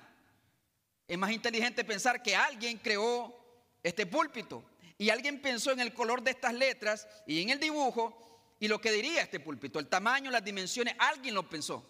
Es 1.07 1.17
más 1.17 1.31
inteligente 1.31 1.85
pensar 1.85 2.25
que 2.25 2.35
alguien 2.35 2.79
creó 2.79 3.33
este 3.81 4.05
púlpito 4.05 4.65
y 4.99 5.11
alguien 5.11 5.41
pensó 5.41 5.71
en 5.71 5.79
el 5.79 5.95
color 5.95 6.25
de 6.25 6.33
estas 6.33 6.55
letras 6.55 7.07
y 7.25 7.41
en 7.41 7.51
el 7.51 7.61
dibujo 7.61 8.57
y 8.59 8.67
lo 8.67 8.81
que 8.81 8.91
diría 8.91 9.23
este 9.23 9.39
púlpito, 9.39 9.79
el 9.79 9.87
tamaño, 9.87 10.33
las 10.33 10.45
dimensiones, 10.45 10.97
alguien 10.99 11.37
lo 11.37 11.49
pensó. 11.49 11.89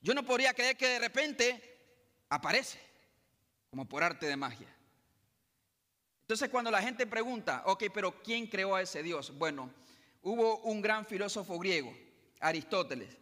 Yo 0.00 0.14
no 0.14 0.24
podría 0.24 0.54
creer 0.54 0.74
que 0.74 0.88
de 0.88 0.98
repente 0.98 1.80
aparece, 2.30 2.80
como 3.68 3.86
por 3.86 4.02
arte 4.02 4.24
de 4.24 4.38
magia. 4.38 4.74
Entonces 6.30 6.48
cuando 6.48 6.70
la 6.70 6.80
gente 6.80 7.08
pregunta, 7.08 7.64
ok, 7.66 7.86
pero 7.92 8.22
¿quién 8.22 8.46
creó 8.46 8.76
a 8.76 8.82
ese 8.82 9.02
Dios? 9.02 9.36
Bueno, 9.36 9.68
hubo 10.22 10.58
un 10.58 10.80
gran 10.80 11.04
filósofo 11.04 11.58
griego, 11.58 11.92
Aristóteles, 12.38 13.16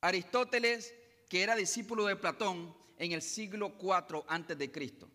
Aristóteles, 0.00 0.94
que 1.28 1.42
era 1.42 1.54
discípulo 1.54 2.06
de 2.06 2.16
Platón 2.16 2.74
en 2.96 3.12
el 3.12 3.20
siglo 3.20 3.74
IV 3.78 4.24
antes 4.28 4.56
de 4.56 4.72
Cristo, 4.72 5.10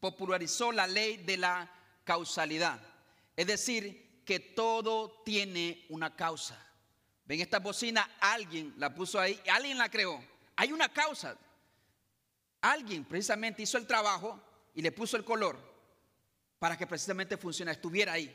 popularizó 0.00 0.72
la 0.72 0.88
ley 0.88 1.18
de 1.18 1.36
la 1.36 1.72
causalidad, 2.02 2.80
es 3.36 3.46
decir, 3.46 4.24
que 4.24 4.40
todo 4.40 5.22
tiene 5.24 5.86
una 5.90 6.16
causa. 6.16 6.60
Ven 7.24 7.40
esta 7.40 7.60
bocina, 7.60 8.16
alguien 8.18 8.74
la 8.78 8.92
puso 8.92 9.20
ahí, 9.20 9.40
alguien 9.48 9.78
la 9.78 9.88
creó. 9.88 10.20
Hay 10.56 10.72
una 10.72 10.88
causa. 10.88 11.38
Alguien 12.62 13.04
precisamente 13.04 13.62
hizo 13.62 13.78
el 13.78 13.86
trabajo 13.86 14.40
y 14.74 14.82
le 14.82 14.90
puso 14.90 15.16
el 15.16 15.24
color 15.24 15.69
para 16.60 16.76
que 16.76 16.86
precisamente 16.86 17.36
funcione, 17.36 17.72
estuviera 17.72 18.12
ahí. 18.12 18.32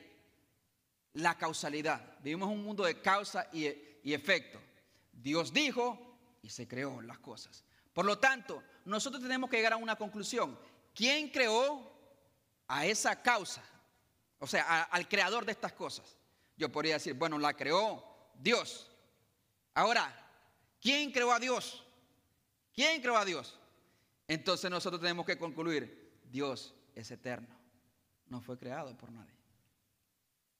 La 1.13 1.37
causalidad. 1.37 2.19
Vivimos 2.21 2.49
un 2.49 2.61
mundo 2.61 2.83
de 2.83 2.99
causa 2.99 3.47
y 3.53 4.13
efecto. 4.13 4.59
Dios 5.13 5.53
dijo 5.53 6.17
y 6.41 6.49
se 6.49 6.67
creó 6.67 7.01
las 7.01 7.19
cosas. 7.19 7.63
Por 7.93 8.03
lo 8.03 8.17
tanto, 8.17 8.61
nosotros 8.83 9.21
tenemos 9.21 9.49
que 9.49 9.57
llegar 9.57 9.73
a 9.73 9.77
una 9.77 9.95
conclusión. 9.95 10.59
¿Quién 10.93 11.29
creó 11.29 11.89
a 12.67 12.85
esa 12.85 13.21
causa? 13.21 13.63
O 14.39 14.47
sea, 14.47 14.83
al 14.83 15.07
creador 15.07 15.45
de 15.45 15.53
estas 15.53 15.71
cosas. 15.71 16.17
Yo 16.57 16.71
podría 16.71 16.95
decir, 16.95 17.13
bueno, 17.13 17.37
la 17.37 17.53
creó 17.53 18.03
Dios. 18.33 18.91
Ahora, 19.75 20.13
¿quién 20.81 21.11
creó 21.11 21.31
a 21.31 21.39
Dios? 21.39 21.85
¿Quién 22.73 23.01
creó 23.01 23.17
a 23.17 23.23
Dios? 23.23 23.57
Entonces 24.27 24.69
nosotros 24.71 24.99
tenemos 24.99 25.25
que 25.27 25.37
concluir, 25.37 26.19
Dios 26.31 26.73
es 26.95 27.11
eterno. 27.11 27.54
No 28.27 28.41
fue 28.41 28.57
creado 28.57 28.97
por 28.97 29.11
nadie. 29.11 29.33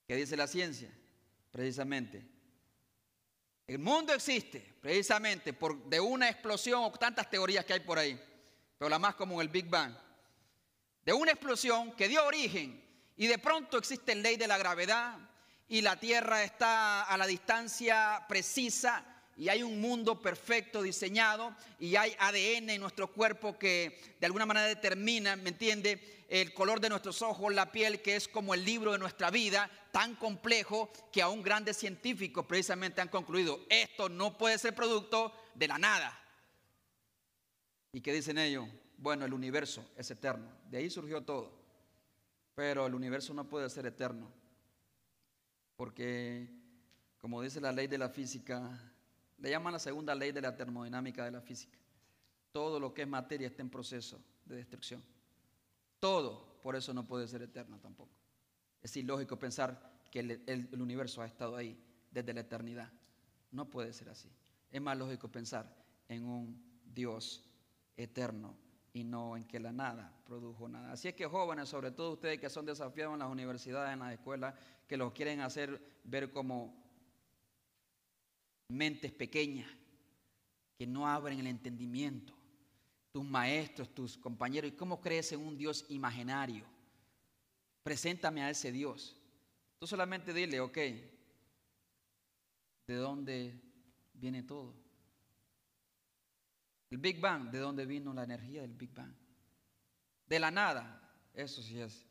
¿Qué 0.07 0.15
dice 0.15 0.37
la 0.37 0.47
ciencia? 0.47 0.91
Precisamente, 1.51 2.25
el 3.67 3.79
mundo 3.79 4.13
existe 4.13 4.75
precisamente 4.79 5.53
por 5.53 5.85
de 5.85 5.99
una 5.99 6.29
explosión 6.29 6.83
o 6.83 6.91
tantas 6.91 7.29
teorías 7.29 7.65
que 7.65 7.73
hay 7.73 7.79
por 7.79 7.97
ahí, 7.97 8.19
pero 8.77 8.89
la 8.89 8.99
más 8.99 9.15
común, 9.15 9.41
el 9.41 9.49
Big 9.49 9.67
Bang. 9.67 9.95
De 11.03 11.13
una 11.13 11.31
explosión 11.31 11.91
que 11.93 12.07
dio 12.07 12.25
origen 12.25 12.83
y 13.17 13.27
de 13.27 13.37
pronto 13.39 13.77
existe 13.77 14.13
la 14.13 14.21
ley 14.21 14.37
de 14.37 14.47
la 14.47 14.57
gravedad 14.57 15.17
y 15.67 15.81
la 15.81 15.99
Tierra 15.99 16.43
está 16.43 17.03
a 17.03 17.17
la 17.17 17.25
distancia 17.25 18.25
precisa 18.27 19.03
y 19.37 19.49
hay 19.49 19.63
un 19.63 19.81
mundo 19.81 20.21
perfecto 20.21 20.81
diseñado 20.81 21.55
y 21.79 21.95
hay 21.95 22.15
ADN 22.19 22.69
en 22.69 22.81
nuestro 22.81 23.11
cuerpo 23.11 23.57
que 23.57 24.15
de 24.19 24.25
alguna 24.25 24.45
manera 24.45 24.67
determina, 24.67 25.35
¿me 25.35 25.49
entiende? 25.49 26.15
el 26.27 26.53
color 26.53 26.79
de 26.79 26.89
nuestros 26.89 27.21
ojos, 27.21 27.53
la 27.53 27.71
piel, 27.71 28.01
que 28.01 28.15
es 28.15 28.27
como 28.27 28.53
el 28.53 28.65
libro 28.65 28.91
de 28.91 28.97
nuestra 28.97 29.29
vida, 29.29 29.69
tan 29.91 30.15
complejo 30.15 30.91
que 31.11 31.21
aún 31.21 31.43
grandes 31.43 31.77
científicos 31.77 32.45
precisamente 32.45 33.01
han 33.01 33.09
concluido, 33.09 33.65
esto 33.69 34.09
no 34.09 34.37
puede 34.37 34.57
ser 34.57 34.73
producto 34.73 35.33
de 35.53 35.67
la 35.67 35.77
nada. 35.77 36.19
¿Y 37.91 38.01
qué 38.01 38.11
dicen 38.11 38.37
ellos? 38.37 38.67
Bueno, 38.97 39.25
el 39.25 39.33
universo 39.33 39.85
es 39.95 40.09
eterno, 40.11 40.51
de 40.69 40.77
ahí 40.79 40.89
surgió 40.89 41.21
todo, 41.21 41.51
pero 42.55 42.87
el 42.87 42.95
universo 42.95 43.33
no 43.33 43.47
puede 43.47 43.69
ser 43.69 43.85
eterno, 43.85 44.31
porque 45.75 46.49
como 47.19 47.41
dice 47.41 47.61
la 47.61 47.71
ley 47.71 47.87
de 47.87 47.97
la 47.97 48.09
física, 48.09 48.79
le 49.37 49.49
llaman 49.49 49.73
la 49.73 49.79
segunda 49.79 50.15
ley 50.15 50.31
de 50.31 50.41
la 50.41 50.55
termodinámica 50.55 51.25
de 51.25 51.31
la 51.31 51.41
física, 51.41 51.77
todo 52.51 52.79
lo 52.79 52.93
que 52.93 53.01
es 53.01 53.07
materia 53.07 53.47
está 53.47 53.61
en 53.61 53.69
proceso 53.69 54.19
de 54.45 54.55
destrucción. 54.55 55.03
Todo, 55.99 56.59
por 56.61 56.75
eso 56.75 56.93
no 56.93 57.05
puede 57.05 57.27
ser 57.27 57.41
eterno 57.41 57.79
tampoco. 57.79 58.15
Es 58.81 58.95
ilógico 58.95 59.37
pensar 59.37 59.99
que 60.11 60.19
el, 60.19 60.69
universo 60.79 61.21
ha 61.21 61.25
estado 61.25 61.57
ahí 61.57 61.77
desde 62.11 62.33
la 62.33 62.41
eternidad. 62.41 62.91
No 63.51 63.69
puede 63.69 63.91
ser 63.91 64.09
así. 64.09 64.31
Es 64.71 64.81
más 64.81 64.97
lógico 64.97 65.27
pensar 65.27 65.75
en 66.07 66.25
un 66.25 66.81
Dios 66.93 67.43
eterno 67.97 68.55
y 68.93 69.03
no 69.03 69.35
en 69.35 69.43
que 69.43 69.59
la 69.59 69.73
nada 69.73 70.13
produjo 70.23 70.69
nada. 70.69 70.91
Así 70.91 71.07
es 71.07 71.15
que 71.15 71.25
jóvenes, 71.25 71.67
sobre 71.67 71.91
todo 71.91 72.13
ustedes 72.13 72.39
que 72.39 72.49
son 72.49 72.65
desafiados 72.65 73.13
en 73.13 73.19
las 73.19 73.29
universidades, 73.29 73.91
en 73.91 73.99
las 73.99 74.13
escuelas, 74.13 74.53
que 74.87 74.95
los 74.95 75.11
quieren 75.11 75.41
hacer 75.41 75.81
ver 76.03 76.31
como 76.31 76.84
mentes 78.69 79.11
pequeñas, 79.11 79.69
que 80.77 80.85
no 80.85 81.07
abren 81.07 81.39
el 81.39 81.47
entendimiento 81.47 82.35
tus 83.15 83.23
maestros, 83.23 83.95
tus 83.95 84.17
compañeros, 84.17 84.69
¿y 84.69 84.75
cómo 84.75 84.99
crees 84.99 85.31
en 85.31 85.39
un 85.39 85.57
Dios 85.57 85.85
imaginario? 85.87 86.65
Preséntame 87.81 88.43
a 88.43 88.49
ese 88.49 88.73
Dios. 88.73 89.15
Tú 89.79 89.87
solamente 89.87 90.33
dile, 90.33 90.59
ok, 90.59 90.75
¿de 92.87 92.95
dónde 92.95 93.57
viene 94.13 94.43
todo? 94.43 94.75
El 96.89 96.97
Big 96.97 97.21
Bang, 97.21 97.51
¿de 97.51 97.59
dónde 97.59 97.85
vino 97.85 98.13
la 98.13 98.25
energía 98.25 98.63
del 98.63 98.73
Big 98.73 98.93
Bang? 98.93 99.13
De 100.27 100.37
la 100.37 100.51
nada, 100.51 101.09
eso 101.33 101.61
sí 101.61 101.79
es 101.79 102.05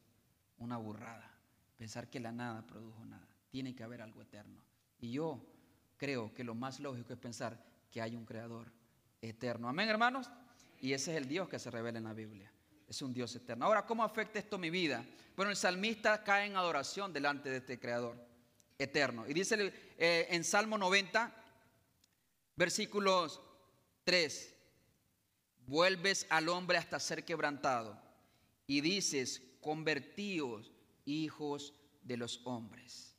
una 0.57 0.79
burrada. 0.79 1.31
Pensar 1.77 2.09
que 2.09 2.19
la 2.19 2.33
nada 2.33 2.67
produjo 2.67 3.05
nada. 3.05 3.29
Tiene 3.51 3.75
que 3.75 3.83
haber 3.83 4.01
algo 4.01 4.23
eterno. 4.23 4.63
Y 5.01 5.13
yo 5.13 5.54
creo 5.97 6.33
que 6.35 6.45
lo 6.45 6.55
más 6.55 6.81
lógico 6.81 7.13
es 7.13 7.19
pensar 7.19 7.63
que 7.91 8.01
hay 8.01 8.17
un 8.17 8.25
creador 8.25 8.73
eterno. 9.21 9.69
Amén, 9.69 9.89
hermanos. 9.89 10.31
Y 10.81 10.93
ese 10.93 11.13
es 11.13 11.19
el 11.19 11.29
Dios 11.29 11.49
que 11.49 11.59
se 11.59 11.71
revela 11.71 11.99
en 11.99 12.05
la 12.05 12.13
Biblia. 12.13 12.51
Es 12.89 13.01
un 13.03 13.13
Dios 13.13 13.35
eterno. 13.35 13.65
Ahora, 13.65 13.87
¿cómo 13.87 14.05
afecta 14.05 14.39
esto 14.39 14.59
mi 14.59 14.71
vida? 14.71 15.05
Bueno, 15.37 15.51
el 15.51 15.57
salmista 15.57 16.23
cae 16.23 16.47
en 16.47 16.57
adoración 16.57 17.13
delante 17.13 17.49
de 17.49 17.59
este 17.59 17.79
Creador 17.79 18.17
eterno. 18.79 19.27
Y 19.27 19.33
dice 19.33 19.73
eh, 19.99 20.27
en 20.31 20.45
Salmo 20.45 20.77
90, 20.77 21.35
versículos 22.57 23.41
3, 24.05 24.55
vuelves 25.67 26.27
al 26.31 26.49
hombre 26.49 26.79
hasta 26.79 27.01
ser 27.01 27.25
quebrantado 27.25 27.99
y 28.67 28.81
dices, 28.81 29.43
convertíos 29.61 30.73
hijos 31.05 31.75
de 32.03 32.17
los 32.17 32.41
hombres, 32.45 33.14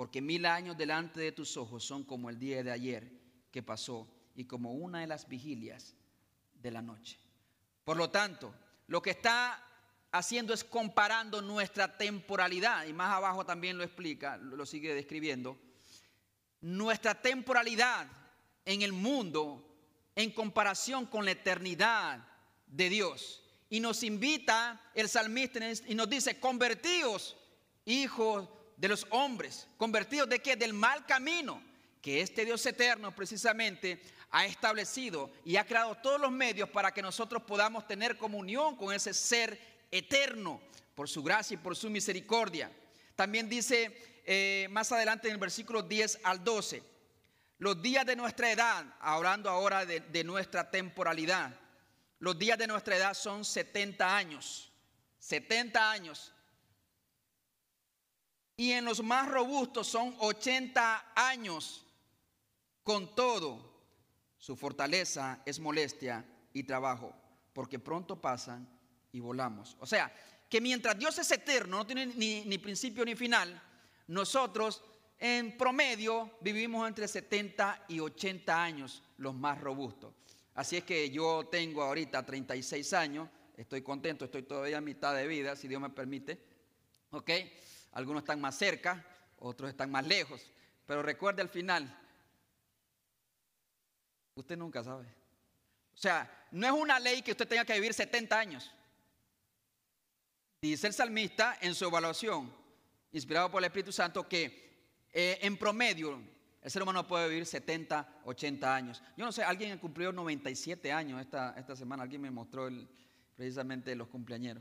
porque 0.00 0.22
mil 0.22 0.46
años 0.46 0.78
delante 0.78 1.20
de 1.20 1.30
tus 1.30 1.58
ojos 1.58 1.84
son 1.84 2.04
como 2.04 2.30
el 2.30 2.38
día 2.38 2.62
de 2.62 2.70
ayer 2.70 3.12
que 3.52 3.62
pasó 3.62 4.08
y 4.34 4.46
como 4.46 4.72
una 4.72 5.00
de 5.00 5.06
las 5.06 5.28
vigilias 5.28 5.94
de 6.54 6.70
la 6.70 6.80
noche. 6.80 7.18
Por 7.84 7.98
lo 7.98 8.08
tanto, 8.08 8.54
lo 8.86 9.02
que 9.02 9.10
está 9.10 9.62
haciendo 10.10 10.54
es 10.54 10.64
comparando 10.64 11.42
nuestra 11.42 11.98
temporalidad, 11.98 12.86
y 12.86 12.94
más 12.94 13.12
abajo 13.12 13.44
también 13.44 13.76
lo 13.76 13.84
explica, 13.84 14.38
lo 14.38 14.64
sigue 14.64 14.94
describiendo, 14.94 15.58
nuestra 16.62 17.20
temporalidad 17.20 18.06
en 18.64 18.80
el 18.80 18.94
mundo 18.94 19.62
en 20.16 20.30
comparación 20.30 21.04
con 21.04 21.26
la 21.26 21.32
eternidad 21.32 22.26
de 22.66 22.88
Dios. 22.88 23.42
Y 23.68 23.80
nos 23.80 24.02
invita 24.02 24.80
el 24.94 25.10
salmista 25.10 25.60
y 25.86 25.94
nos 25.94 26.08
dice, 26.08 26.40
convertíos, 26.40 27.36
hijos 27.84 28.48
de 28.80 28.88
los 28.88 29.06
hombres, 29.10 29.68
convertidos 29.76 30.26
de 30.30 30.40
qué? 30.40 30.56
Del 30.56 30.72
mal 30.72 31.04
camino 31.04 31.62
que 32.00 32.22
este 32.22 32.46
Dios 32.46 32.64
eterno 32.64 33.14
precisamente 33.14 34.00
ha 34.30 34.46
establecido 34.46 35.30
y 35.44 35.56
ha 35.56 35.66
creado 35.66 35.96
todos 35.96 36.18
los 36.18 36.32
medios 36.32 36.70
para 36.70 36.90
que 36.90 37.02
nosotros 37.02 37.42
podamos 37.42 37.86
tener 37.86 38.16
comunión 38.16 38.76
con 38.76 38.94
ese 38.94 39.12
ser 39.12 39.60
eterno 39.90 40.62
por 40.94 41.10
su 41.10 41.22
gracia 41.22 41.56
y 41.56 41.58
por 41.58 41.76
su 41.76 41.90
misericordia. 41.90 42.72
También 43.16 43.50
dice 43.50 44.22
eh, 44.24 44.66
más 44.70 44.90
adelante 44.92 45.28
en 45.28 45.34
el 45.34 45.40
versículo 45.40 45.82
10 45.82 46.20
al 46.22 46.42
12, 46.42 46.82
los 47.58 47.82
días 47.82 48.06
de 48.06 48.16
nuestra 48.16 48.50
edad, 48.50 48.86
hablando 48.98 49.50
ahora 49.50 49.84
de, 49.84 50.00
de 50.00 50.24
nuestra 50.24 50.70
temporalidad, 50.70 51.54
los 52.18 52.38
días 52.38 52.56
de 52.56 52.66
nuestra 52.66 52.96
edad 52.96 53.12
son 53.12 53.44
70 53.44 54.16
años, 54.16 54.72
70 55.18 55.90
años. 55.90 56.32
Y 58.60 58.72
en 58.72 58.84
los 58.84 59.02
más 59.02 59.26
robustos 59.26 59.86
son 59.86 60.14
80 60.18 61.12
años. 61.16 61.82
Con 62.82 63.14
todo, 63.14 63.58
su 64.36 64.54
fortaleza 64.54 65.40
es 65.46 65.58
molestia 65.58 66.26
y 66.52 66.64
trabajo, 66.64 67.14
porque 67.54 67.78
pronto 67.78 68.20
pasan 68.20 68.68
y 69.12 69.20
volamos. 69.20 69.78
O 69.80 69.86
sea, 69.86 70.14
que 70.46 70.60
mientras 70.60 70.98
Dios 70.98 71.18
es 71.18 71.30
eterno, 71.30 71.78
no 71.78 71.86
tiene 71.86 72.04
ni, 72.04 72.44
ni 72.44 72.58
principio 72.58 73.02
ni 73.02 73.16
final, 73.16 73.62
nosotros 74.08 74.82
en 75.18 75.56
promedio 75.56 76.36
vivimos 76.42 76.86
entre 76.86 77.08
70 77.08 77.86
y 77.88 78.00
80 78.00 78.62
años 78.62 79.02
los 79.16 79.34
más 79.34 79.58
robustos. 79.58 80.12
Así 80.52 80.76
es 80.76 80.84
que 80.84 81.08
yo 81.08 81.48
tengo 81.50 81.82
ahorita 81.82 82.26
36 82.26 82.92
años, 82.92 83.26
estoy 83.56 83.80
contento, 83.80 84.26
estoy 84.26 84.42
todavía 84.42 84.76
a 84.76 84.82
mitad 84.82 85.16
de 85.16 85.26
vida, 85.26 85.56
si 85.56 85.66
Dios 85.66 85.80
me 85.80 85.88
permite. 85.88 86.38
¿Ok? 87.12 87.30
Algunos 87.92 88.22
están 88.22 88.40
más 88.40 88.56
cerca, 88.56 89.04
otros 89.38 89.70
están 89.70 89.90
más 89.90 90.06
lejos. 90.06 90.50
Pero 90.86 91.02
recuerde 91.02 91.42
al 91.42 91.48
final, 91.48 91.96
usted 94.34 94.56
nunca 94.56 94.82
sabe. 94.82 95.06
O 95.94 95.96
sea, 95.96 96.46
no 96.50 96.66
es 96.66 96.72
una 96.72 96.98
ley 96.98 97.22
que 97.22 97.32
usted 97.32 97.48
tenga 97.48 97.64
que 97.64 97.74
vivir 97.74 97.94
70 97.94 98.38
años. 98.38 98.70
Dice 100.62 100.86
el 100.86 100.92
salmista 100.92 101.58
en 101.60 101.74
su 101.74 101.86
evaluación, 101.86 102.52
inspirado 103.12 103.50
por 103.50 103.60
el 103.60 103.66
Espíritu 103.66 103.92
Santo, 103.92 104.28
que 104.28 104.70
eh, 105.12 105.38
en 105.42 105.56
promedio, 105.56 106.20
el 106.62 106.70
ser 106.70 106.82
humano 106.82 107.06
puede 107.06 107.28
vivir 107.28 107.46
70, 107.46 108.20
80 108.24 108.74
años. 108.74 109.02
Yo 109.16 109.24
no 109.24 109.32
sé, 109.32 109.42
alguien 109.42 109.78
cumplió 109.78 110.12
97 110.12 110.92
años 110.92 111.20
esta, 111.20 111.54
esta 111.56 111.74
semana, 111.74 112.02
alguien 112.02 112.20
me 112.20 112.30
mostró 112.30 112.68
precisamente 113.34 113.94
los 113.94 114.08
cumpleaños. 114.08 114.58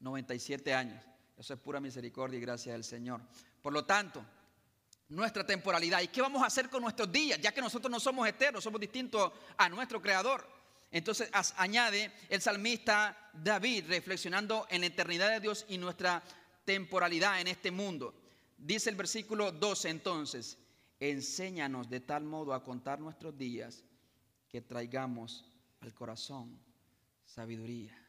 97 0.00 0.74
años. 0.74 1.04
Eso 1.36 1.54
es 1.54 1.60
pura 1.60 1.80
misericordia 1.80 2.38
y 2.38 2.42
gracia 2.42 2.72
del 2.72 2.84
Señor. 2.84 3.20
Por 3.60 3.72
lo 3.72 3.84
tanto, 3.84 4.24
nuestra 5.08 5.44
temporalidad. 5.46 6.00
¿Y 6.00 6.08
qué 6.08 6.20
vamos 6.20 6.42
a 6.42 6.46
hacer 6.46 6.68
con 6.68 6.82
nuestros 6.82 7.10
días? 7.10 7.40
Ya 7.40 7.52
que 7.52 7.60
nosotros 7.60 7.90
no 7.90 8.00
somos 8.00 8.26
eternos, 8.26 8.64
somos 8.64 8.80
distintos 8.80 9.32
a 9.56 9.68
nuestro 9.68 10.00
Creador. 10.00 10.46
Entonces 10.90 11.30
añade 11.56 12.12
el 12.28 12.42
salmista 12.42 13.30
David 13.32 13.86
reflexionando 13.88 14.66
en 14.68 14.82
la 14.82 14.88
eternidad 14.88 15.30
de 15.30 15.40
Dios 15.40 15.64
y 15.68 15.78
nuestra 15.78 16.22
temporalidad 16.64 17.40
en 17.40 17.48
este 17.48 17.70
mundo. 17.70 18.14
Dice 18.58 18.90
el 18.90 18.96
versículo 18.96 19.52
12 19.52 19.88
entonces, 19.88 20.58
enséñanos 21.00 21.88
de 21.88 22.00
tal 22.00 22.24
modo 22.24 22.52
a 22.52 22.62
contar 22.62 23.00
nuestros 23.00 23.36
días 23.36 23.84
que 24.48 24.60
traigamos 24.60 25.44
al 25.80 25.94
corazón 25.94 26.58
sabiduría. 27.24 28.01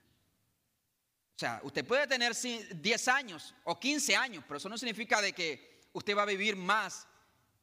O 1.36 1.40
sea, 1.40 1.60
usted 1.64 1.86
puede 1.86 2.08
tener 2.08 2.34
10 2.36 3.08
años 3.08 3.56
o 3.64 3.80
15 3.80 4.16
años, 4.16 4.44
pero 4.48 4.58
eso 4.58 4.70
no 4.70 4.78
significa 4.78 5.22
de 5.22 5.34
que 5.34 5.82
usted 5.94 6.16
va 6.16 6.24
a 6.24 6.28
vivir 6.28 6.56
más 6.56 7.08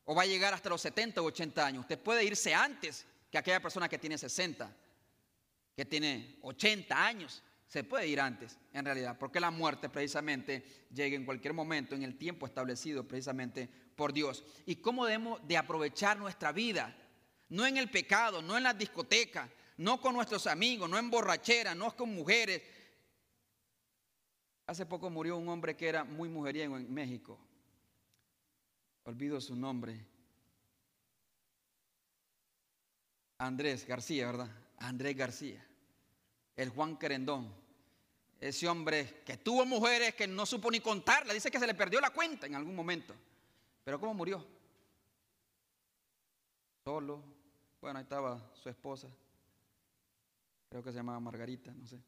o 0.05 0.15
va 0.15 0.23
a 0.23 0.27
llegar 0.27 0.53
hasta 0.53 0.69
los 0.69 0.81
70 0.81 1.23
o 1.23 1.27
80 1.27 1.67
años. 1.67 1.81
Usted 1.83 1.99
puede 1.99 2.25
irse 2.25 2.53
antes 2.53 3.07
que 3.31 3.39
aquella 3.39 3.61
persona 3.61 3.89
que 3.89 3.99
tiene 3.99 4.19
60, 4.19 4.77
que 5.77 5.85
tiene 5.85 6.39
80 6.43 7.07
años 7.07 7.43
se 7.71 7.85
puede 7.85 8.09
ir 8.09 8.21
antes, 8.21 8.59
en 8.73 8.85
realidad, 8.85 9.17
porque 9.17 9.39
la 9.39 9.53
muerte 9.53 9.89
precisamente 9.89 10.89
llega 10.93 11.15
en 11.15 11.25
cualquier 11.25 11.55
momento, 11.55 11.95
en 11.95 12.03
el 12.03 12.19
tiempo 12.19 12.45
establecido 12.45 13.07
precisamente 13.07 13.71
por 13.95 14.13
Dios. 14.13 14.43
¿Y 14.67 14.77
cómo 14.77 15.07
debemos 15.07 15.47
de 15.47 15.57
aprovechar 15.57 16.19
nuestra 16.19 16.51
vida? 16.51 16.97
No 17.49 17.65
en 17.65 17.77
el 17.77 17.89
pecado, 17.89 18.43
no 18.43 18.57
en 18.57 18.65
la 18.65 18.75
discoteca, 18.75 19.49
no 19.77 20.01
con 20.01 20.15
nuestros 20.15 20.49
amigos, 20.49 20.91
no 20.91 20.99
en 20.99 21.11
borrachera, 21.11 21.77
no 21.77 21.95
con 21.97 22.13
mujeres. 22.13 22.61
Hace 24.67 24.87
poco 24.87 25.11
murió 25.11 25.37
un 25.37 25.49
hombre 25.49 25.77
que 25.77 25.89
era 25.89 26.05
muy 26.05 26.29
mujeriego 26.29 26.77
en 26.77 26.93
México. 26.93 27.39
Olvido 29.05 29.41
su 29.41 29.57
nombre. 29.57 30.07
Andrés 33.39 33.87
García, 33.87 34.27
¿verdad? 34.27 34.51
Andrés 34.79 35.17
García. 35.17 35.67
El 36.57 36.69
Juan 36.69 36.97
Querendón 36.99 37.61
ese 38.41 38.67
hombre 38.69 39.23
que 39.25 39.37
tuvo 39.37 39.67
mujeres 39.67 40.15
que 40.15 40.27
no 40.27 40.47
supo 40.47 40.71
ni 40.71 40.81
contarla, 40.81 41.35
dice 41.35 41.51
que 41.51 41.59
se 41.59 41.67
le 41.67 41.75
perdió 41.75 42.01
la 42.01 42.11
cuenta 42.11 42.47
en 42.47 42.55
algún 42.55 42.75
momento. 42.75 43.15
Pero 43.85 44.01
¿cómo 44.01 44.15
murió? 44.15 44.45
Solo. 46.83 47.23
Bueno, 47.81 47.99
ahí 47.99 48.03
estaba 48.03 48.51
su 48.55 48.69
esposa. 48.71 49.09
Creo 50.71 50.83
que 50.83 50.91
se 50.91 50.97
llamaba 50.97 51.21
Margarita, 51.21 51.71
no 51.73 51.87
sé. 51.87 52.01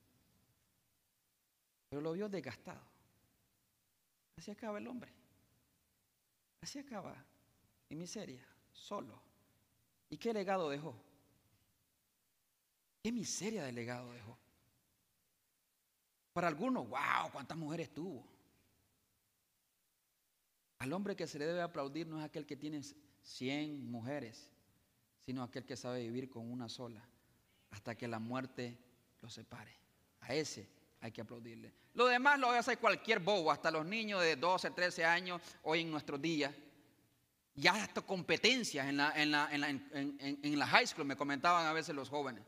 Pero 1.92 2.00
lo 2.00 2.12
vio 2.12 2.26
desgastado. 2.26 2.80
Así 4.38 4.50
acaba 4.50 4.78
el 4.78 4.86
hombre. 4.86 5.12
Así 6.62 6.78
acaba. 6.78 7.14
En 7.90 7.98
miseria, 7.98 8.42
solo. 8.72 9.20
¿Y 10.08 10.16
qué 10.16 10.32
legado 10.32 10.70
dejó? 10.70 10.94
¿Qué 13.02 13.12
miseria 13.12 13.64
de 13.64 13.72
legado 13.72 14.10
dejó? 14.10 14.38
Para 16.32 16.48
algunos, 16.48 16.88
wow, 16.88 17.30
cuántas 17.30 17.58
mujeres 17.58 17.92
tuvo. 17.92 18.26
Al 20.78 20.94
hombre 20.94 21.14
que 21.14 21.26
se 21.26 21.38
le 21.38 21.44
debe 21.44 21.60
aplaudir 21.60 22.06
no 22.06 22.18
es 22.18 22.24
aquel 22.24 22.46
que 22.46 22.56
tiene 22.56 22.80
100 23.20 23.90
mujeres, 23.90 24.48
sino 25.20 25.42
aquel 25.42 25.66
que 25.66 25.76
sabe 25.76 26.00
vivir 26.00 26.30
con 26.30 26.50
una 26.50 26.70
sola 26.70 27.06
hasta 27.70 27.94
que 27.94 28.08
la 28.08 28.18
muerte 28.18 28.78
lo 29.20 29.28
separe. 29.28 29.76
A 30.20 30.34
ese 30.34 30.80
hay 31.02 31.10
que 31.10 31.20
aplaudirle. 31.20 31.74
Lo 31.94 32.06
demás 32.06 32.38
lo 32.38 32.48
hacer 32.50 32.78
cualquier 32.78 33.18
bobo, 33.18 33.50
hasta 33.50 33.70
los 33.72 33.84
niños 33.84 34.22
de 34.22 34.36
12, 34.36 34.70
13 34.70 35.04
años 35.04 35.42
hoy 35.64 35.80
en 35.80 35.90
nuestros 35.90 36.22
días. 36.22 36.54
Ya 37.54 37.74
hasta 37.74 38.00
competencias 38.00 38.86
en 38.86 38.96
la, 38.96 39.12
en, 39.20 39.30
la, 39.32 39.48
en, 39.50 40.58
la 40.58 40.66
high 40.66 40.86
school, 40.86 41.04
me 41.04 41.16
comentaban 41.16 41.66
a 41.66 41.72
veces 41.72 41.94
los 41.94 42.08
jóvenes. 42.08 42.44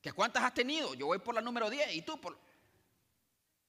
¿Que 0.00 0.12
cuántas 0.12 0.44
has 0.44 0.52
tenido? 0.52 0.94
Yo 0.94 1.06
voy 1.06 1.18
por 1.18 1.34
la 1.34 1.40
número 1.40 1.68
10 1.70 1.94
y 1.94 2.02
tú 2.02 2.20
por... 2.20 2.38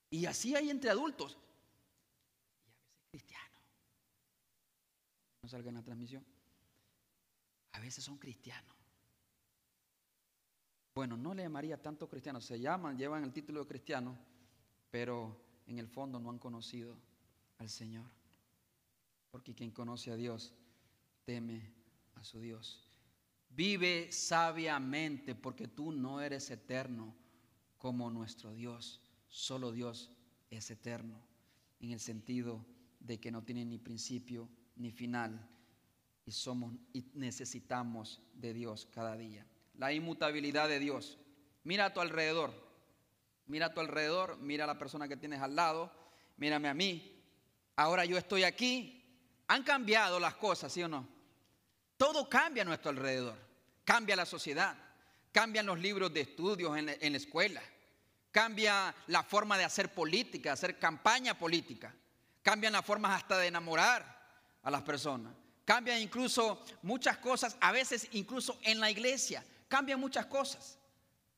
Y 0.09 0.25
así 0.25 0.55
hay 0.55 0.69
entre 0.69 0.89
adultos. 0.89 1.31
Y 1.33 2.65
a 2.67 2.71
veces 2.73 3.09
cristianos. 3.09 3.63
No 5.41 5.49
salga 5.49 5.69
en 5.69 5.75
la 5.75 5.83
transmisión. 5.83 6.25
A 7.71 7.79
veces 7.79 8.03
son 8.03 8.17
cristianos. 8.17 8.76
Bueno, 10.97 11.15
no 11.15 11.35
le 11.35 11.43
llamaría 11.43 11.79
tanto 11.79 12.09
cristianos. 12.09 12.43
Se 12.43 12.59
llaman, 12.59 12.97
llevan 12.97 13.23
el 13.23 13.31
título 13.31 13.59
de 13.59 13.67
cristiano, 13.67 14.17
pero 14.89 15.39
en 15.67 15.77
el 15.77 15.87
fondo 15.87 16.19
no 16.19 16.31
han 16.31 16.39
conocido 16.39 16.97
al 17.59 17.69
Señor. 17.69 18.09
Porque 19.29 19.53
quien 19.53 19.69
conoce 19.69 20.09
a 20.09 20.15
Dios 20.15 20.55
teme 21.23 21.71
a 22.15 22.23
su 22.23 22.39
Dios. 22.39 22.89
Vive 23.47 24.11
sabiamente 24.11 25.35
porque 25.35 25.67
tú 25.67 25.91
no 25.91 26.19
eres 26.19 26.49
eterno 26.49 27.13
como 27.77 28.09
nuestro 28.09 28.55
Dios. 28.55 28.99
Solo 29.27 29.71
Dios 29.71 30.09
es 30.49 30.71
eterno, 30.71 31.21
en 31.79 31.91
el 31.91 31.99
sentido 31.99 32.65
de 33.01 33.19
que 33.19 33.29
no 33.29 33.43
tiene 33.43 33.63
ni 33.65 33.77
principio 33.77 34.49
ni 34.77 34.89
final 34.89 35.47
y 36.25 36.31
somos 36.31 36.73
y 36.91 37.05
necesitamos 37.13 38.19
de 38.33 38.51
Dios 38.55 38.87
cada 38.91 39.15
día. 39.15 39.45
La 39.77 39.93
inmutabilidad 39.93 40.67
de 40.67 40.79
Dios. 40.79 41.17
Mira 41.63 41.85
a 41.85 41.93
tu 41.93 42.01
alrededor. 42.01 42.53
Mira 43.47 43.67
a 43.67 43.73
tu 43.73 43.79
alrededor, 43.79 44.37
mira 44.37 44.65
a 44.65 44.67
la 44.67 44.77
persona 44.77 45.07
que 45.07 45.15
tienes 45.15 45.41
al 45.41 45.55
lado, 45.55 45.91
mírame 46.35 46.67
a 46.67 46.73
mí. 46.73 47.23
Ahora 47.77 48.03
yo 48.03 48.17
estoy 48.17 48.43
aquí. 48.43 48.93
Han 49.47 49.63
cambiado 49.63 50.19
las 50.19 50.35
cosas, 50.35 50.73
¿sí 50.73 50.83
o 50.83 50.89
no? 50.89 51.07
Todo 51.95 52.27
cambia 52.27 52.63
a 52.63 52.65
nuestro 52.65 52.89
alrededor. 52.89 53.37
Cambia 53.85 54.17
la 54.17 54.25
sociedad, 54.25 54.75
cambian 55.31 55.65
los 55.65 55.79
libros 55.79 56.13
de 56.13 56.19
estudios 56.19 56.77
en, 56.77 56.89
en 56.89 57.13
la 57.13 57.17
escuela, 57.17 57.61
cambia 58.31 58.93
la 59.07 59.23
forma 59.23 59.57
de 59.57 59.63
hacer 59.63 59.93
política, 59.93 60.51
hacer 60.51 60.77
campaña 60.77 61.39
política, 61.39 61.95
cambian 62.41 62.73
las 62.73 62.85
formas 62.85 63.15
hasta 63.15 63.37
de 63.37 63.47
enamorar 63.47 64.03
a 64.61 64.69
las 64.69 64.81
personas, 64.81 65.33
cambian 65.63 66.01
incluso 66.01 66.65
muchas 66.81 67.17
cosas, 67.19 67.55
a 67.61 67.71
veces 67.71 68.09
incluso 68.11 68.59
en 68.63 68.81
la 68.81 68.91
iglesia, 68.91 69.41
cambian 69.67 69.99
muchas 69.99 70.25
cosas. 70.25 70.77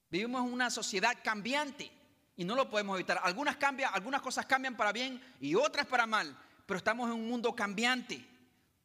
Vivimos 0.09 0.45
en 0.45 0.53
una 0.53 0.69
sociedad 0.69 1.15
cambiante 1.23 1.91
y 2.35 2.43
no 2.43 2.55
lo 2.55 2.69
podemos 2.69 2.95
evitar. 2.95 3.19
Algunas, 3.23 3.57
cambian, 3.57 3.91
algunas 3.93 4.21
cosas 4.21 4.45
cambian 4.45 4.75
para 4.75 4.91
bien 4.91 5.21
y 5.39 5.55
otras 5.55 5.85
para 5.85 6.05
mal, 6.07 6.35
pero 6.65 6.77
estamos 6.77 7.09
en 7.09 7.15
un 7.15 7.27
mundo 7.27 7.55
cambiante. 7.55 8.25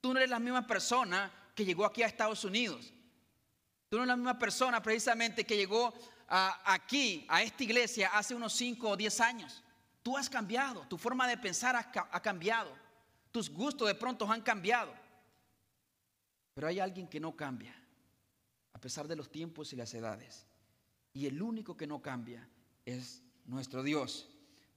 Tú 0.01 0.13
no 0.13 0.19
eres 0.19 0.31
la 0.31 0.39
misma 0.39 0.67
persona 0.67 1.31
que 1.55 1.65
llegó 1.65 1.85
aquí 1.85 2.03
a 2.03 2.07
Estados 2.07 2.45
Unidos. 2.45 2.93
Tú 3.89 3.97
no 3.97 4.03
eres 4.03 4.09
la 4.09 4.17
misma 4.17 4.39
persona 4.39 4.83
precisamente 4.83 5.45
que 5.45 5.57
llegó 5.57 5.95
aquí, 6.29 7.25
a 7.29 7.43
esta 7.43 7.63
iglesia, 7.63 8.11
hace 8.13 8.35
unos 8.35 8.53
5 8.55 8.89
o 8.89 8.97
10 8.97 9.21
años. 9.21 9.63
Tú 10.03 10.19
has 10.19 10.29
cambiado, 10.29 10.87
tu 10.89 10.99
forma 10.99 11.27
de 11.29 11.39
pensar 11.39 11.77
ha 11.77 12.21
cambiado, 12.21 12.71
tus 13.31 13.49
gustos 13.49 13.89
de 13.89 13.95
pronto 13.95 14.31
han 14.31 14.43
cambiado. 14.43 14.93
Pero 16.55 16.69
hay 16.69 16.81
alguien 16.81 17.09
que 17.09 17.21
no 17.21 17.35
cambia, 17.35 17.75
pesar 18.85 19.09
de 19.09 19.17
los 19.17 19.33
tiempos 19.33 19.73
y 19.73 19.77
las 19.77 19.95
edades. 19.95 20.45
Y 21.15 21.25
el 21.25 21.41
único 21.41 21.75
que 21.75 21.87
no 21.87 22.03
cambia 22.03 22.47
es 22.85 23.23
nuestro 23.47 23.83
Dios, 23.83 24.29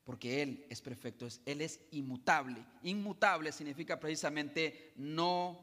porque 0.05 0.41
Él 0.41 0.65
es 0.69 0.79
perfecto, 0.79 1.27
Él 1.45 1.59
es 1.59 1.81
inmutable. 1.91 2.63
Inmutable 2.83 3.51
significa 3.51 3.99
precisamente 3.99 4.93
no 4.95 5.59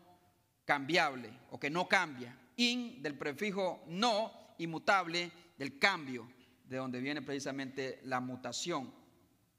cambiable 0.67 1.31
o 1.53 1.59
que 1.59 1.71
no 1.71 1.89
cambia 1.89 2.39
in 2.57 3.03
del 3.03 3.17
prefijo 3.17 3.83
no, 3.87 4.31
inmutable, 4.59 5.33
del 5.57 5.79
cambio, 5.79 6.31
de 6.69 6.77
donde 6.77 7.01
viene 7.01 7.23
precisamente 7.23 8.01
la 8.03 8.21
mutación, 8.21 8.93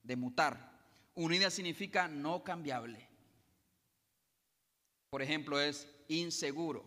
de 0.04 0.16
mutar. 0.16 0.80
Unida 1.16 1.50
significa 1.50 2.08
no 2.08 2.44
cambiable. 2.44 3.10
Por 5.10 5.24
ejemplo, 5.24 5.60
es 5.60 5.88
inseguro, 6.08 6.86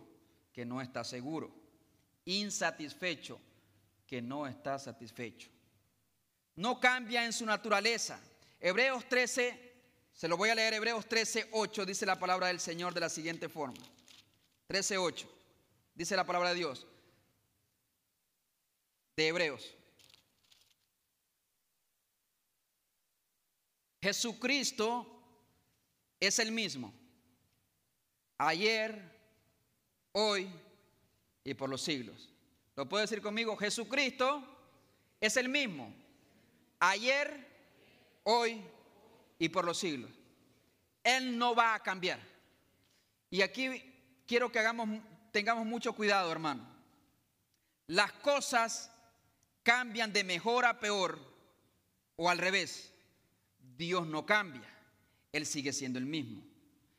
que 0.53 0.65
no 0.65 0.79
está 0.79 1.03
seguro. 1.03 1.59
Insatisfecho, 2.29 3.39
que 4.05 4.21
no 4.21 4.47
está 4.47 4.77
satisfecho. 4.77 5.49
No 6.55 6.79
cambia 6.79 7.25
en 7.25 7.33
su 7.33 7.45
naturaleza. 7.45 8.19
Hebreos 8.59 9.07
13, 9.07 9.73
se 10.13 10.27
lo 10.27 10.37
voy 10.37 10.49
a 10.49 10.55
leer, 10.55 10.73
Hebreos 10.73 11.07
13, 11.07 11.49
8, 11.51 11.85
dice 11.85 12.05
la 12.05 12.19
palabra 12.19 12.47
del 12.47 12.59
Señor 12.59 12.93
de 12.93 12.99
la 12.99 13.09
siguiente 13.09 13.49
forma. 13.49 13.83
13, 14.67 14.97
8 14.97 15.39
dice 15.99 16.15
la 16.15 16.25
palabra 16.25 16.51
de 16.51 16.55
Dios, 16.55 16.87
de 19.17 19.27
Hebreos. 19.27 19.75
Jesucristo 24.01 25.21
es 26.21 26.39
el 26.39 26.53
mismo, 26.53 26.93
ayer, 28.37 29.01
hoy 30.13 30.49
y 31.49 31.53
por 31.55 31.69
los 31.69 31.81
siglos. 31.81 32.29
¿Lo 32.75 32.87
puede 32.87 33.05
decir 33.05 33.21
conmigo? 33.21 33.57
Jesucristo 33.57 34.43
es 35.19 35.35
el 35.37 35.49
mismo, 35.49 35.93
ayer, 36.79 37.47
hoy 38.23 38.61
y 39.37 39.49
por 39.49 39.65
los 39.65 39.77
siglos. 39.77 40.11
Él 41.03 41.37
no 41.37 41.55
va 41.55 41.73
a 41.73 41.79
cambiar. 41.79 42.19
Y 43.31 43.41
aquí 43.41 43.83
quiero 44.27 44.51
que 44.51 44.59
hagamos 44.59 45.01
tengamos 45.31 45.65
mucho 45.65 45.93
cuidado, 45.93 46.31
hermano. 46.31 46.67
Las 47.87 48.11
cosas 48.13 48.91
cambian 49.63 50.13
de 50.13 50.23
mejor 50.23 50.65
a 50.65 50.79
peor 50.79 51.19
o 52.15 52.29
al 52.29 52.37
revés. 52.37 52.93
Dios 53.77 54.05
no 54.07 54.25
cambia. 54.25 54.69
Él 55.31 55.45
sigue 55.45 55.73
siendo 55.73 55.97
el 55.99 56.05
mismo. 56.05 56.43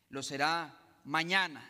Lo 0.09 0.23
será 0.23 0.77
mañana. 1.05 1.70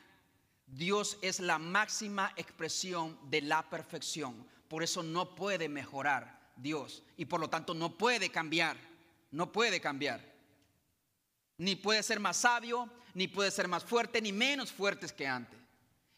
Dios 0.72 1.18
es 1.20 1.40
la 1.40 1.58
máxima 1.58 2.32
expresión 2.36 3.18
de 3.28 3.42
la 3.42 3.68
perfección. 3.68 4.46
Por 4.68 4.82
eso 4.82 5.02
no 5.02 5.34
puede 5.34 5.68
mejorar 5.68 6.52
Dios. 6.56 7.02
Y 7.16 7.24
por 7.24 7.40
lo 7.40 7.50
tanto 7.50 7.74
no 7.74 7.98
puede 7.98 8.30
cambiar. 8.30 8.76
No 9.32 9.50
puede 9.50 9.80
cambiar. 9.80 10.24
Ni 11.58 11.76
puede 11.76 12.02
ser 12.02 12.20
más 12.20 12.38
sabio, 12.38 12.88
ni 13.14 13.28
puede 13.28 13.50
ser 13.50 13.68
más 13.68 13.84
fuerte, 13.84 14.22
ni 14.22 14.32
menos 14.32 14.72
fuerte 14.72 15.08
que 15.08 15.26
antes. 15.26 15.58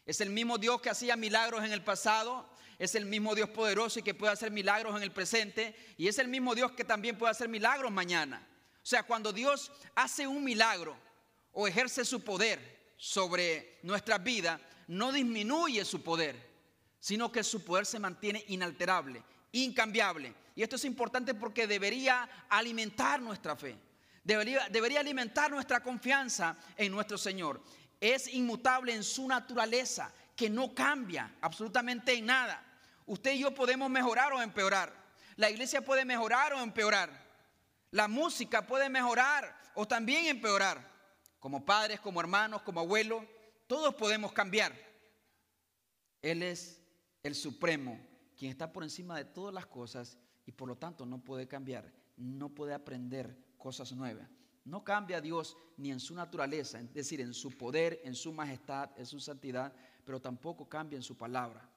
Es 0.05 0.21
el 0.21 0.29
mismo 0.29 0.57
Dios 0.57 0.81
que 0.81 0.89
hacía 0.89 1.15
milagros 1.15 1.63
en 1.63 1.71
el 1.71 1.83
pasado, 1.83 2.47
es 2.77 2.95
el 2.95 3.05
mismo 3.05 3.35
Dios 3.35 3.49
poderoso 3.49 3.99
y 3.99 4.03
que 4.03 4.13
puede 4.13 4.33
hacer 4.33 4.51
milagros 4.51 4.95
en 4.95 5.03
el 5.03 5.11
presente, 5.11 5.75
y 5.97 6.07
es 6.07 6.19
el 6.19 6.27
mismo 6.27 6.55
Dios 6.55 6.71
que 6.73 6.83
también 6.83 7.17
puede 7.17 7.31
hacer 7.31 7.49
milagros 7.49 7.91
mañana. 7.91 8.45
O 8.75 8.85
sea, 8.85 9.03
cuando 9.03 9.33
Dios 9.33 9.71
hace 9.95 10.27
un 10.27 10.43
milagro 10.43 10.95
o 11.51 11.67
ejerce 11.67 12.05
su 12.05 12.23
poder 12.23 12.72
sobre 13.03 13.79
nuestra 13.83 14.17
vida, 14.17 14.61
no 14.87 15.11
disminuye 15.11 15.83
su 15.83 16.01
poder, 16.01 16.35
sino 16.99 17.31
que 17.31 17.43
su 17.43 17.65
poder 17.65 17.85
se 17.85 17.99
mantiene 17.99 18.45
inalterable, 18.47 19.21
incambiable. 19.51 20.33
Y 20.55 20.63
esto 20.63 20.77
es 20.77 20.85
importante 20.85 21.33
porque 21.33 21.67
debería 21.67 22.29
alimentar 22.49 23.21
nuestra 23.21 23.55
fe, 23.55 23.75
debería, 24.23 24.69
debería 24.69 25.01
alimentar 25.01 25.51
nuestra 25.51 25.81
confianza 25.81 26.55
en 26.77 26.91
nuestro 26.91 27.17
Señor 27.17 27.61
es 28.03 28.27
inmutable 28.33 28.93
en 28.93 29.01
su 29.01 29.25
naturaleza, 29.27 30.11
que 30.35 30.49
no 30.49 30.75
cambia 30.75 31.35
absolutamente 31.39 32.13
en 32.13 32.25
nada. 32.25 32.61
Usted 33.05 33.31
y 33.31 33.39
yo 33.39 33.53
podemos 33.53 33.89
mejorar 33.89 34.33
o 34.33 34.41
empeorar. 34.41 34.93
La 35.37 35.49
iglesia 35.49 35.85
puede 35.85 36.03
mejorar 36.03 36.53
o 36.53 36.61
empeorar. 36.61 37.09
La 37.91 38.09
música 38.09 38.67
puede 38.67 38.89
mejorar 38.89 39.55
o 39.73 39.87
también 39.87 40.25
empeorar. 40.25 40.92
Como 41.43 41.65
padres, 41.65 41.99
como 41.99 42.21
hermanos, 42.21 42.61
como 42.61 42.79
abuelos, 42.79 43.21
todos 43.67 43.93
podemos 43.95 44.31
cambiar. 44.31 44.73
Él 46.21 46.41
es 46.41 46.81
el 47.21 47.35
supremo, 47.35 47.99
quien 48.37 48.49
está 48.49 48.71
por 48.71 48.81
encima 48.81 49.17
de 49.17 49.25
todas 49.25 49.53
las 49.53 49.65
cosas 49.65 50.17
y 50.45 50.53
por 50.53 50.69
lo 50.69 50.77
tanto 50.77 51.05
no 51.05 51.21
puede 51.21 51.45
cambiar, 51.45 51.93
no 52.15 52.47
puede 52.47 52.73
aprender 52.73 53.37
cosas 53.57 53.91
nuevas. 53.91 54.29
No 54.63 54.85
cambia 54.85 55.19
Dios 55.19 55.57
ni 55.75 55.91
en 55.91 55.99
su 55.99 56.15
naturaleza, 56.15 56.79
es 56.79 56.93
decir, 56.93 57.19
en 57.19 57.33
su 57.33 57.57
poder, 57.57 57.99
en 58.05 58.15
su 58.15 58.31
majestad, 58.31 58.91
en 58.95 59.05
su 59.05 59.19
santidad, 59.19 59.73
pero 60.05 60.21
tampoco 60.21 60.69
cambia 60.69 60.95
en 60.95 61.03
su 61.03 61.17
palabra. 61.17 61.69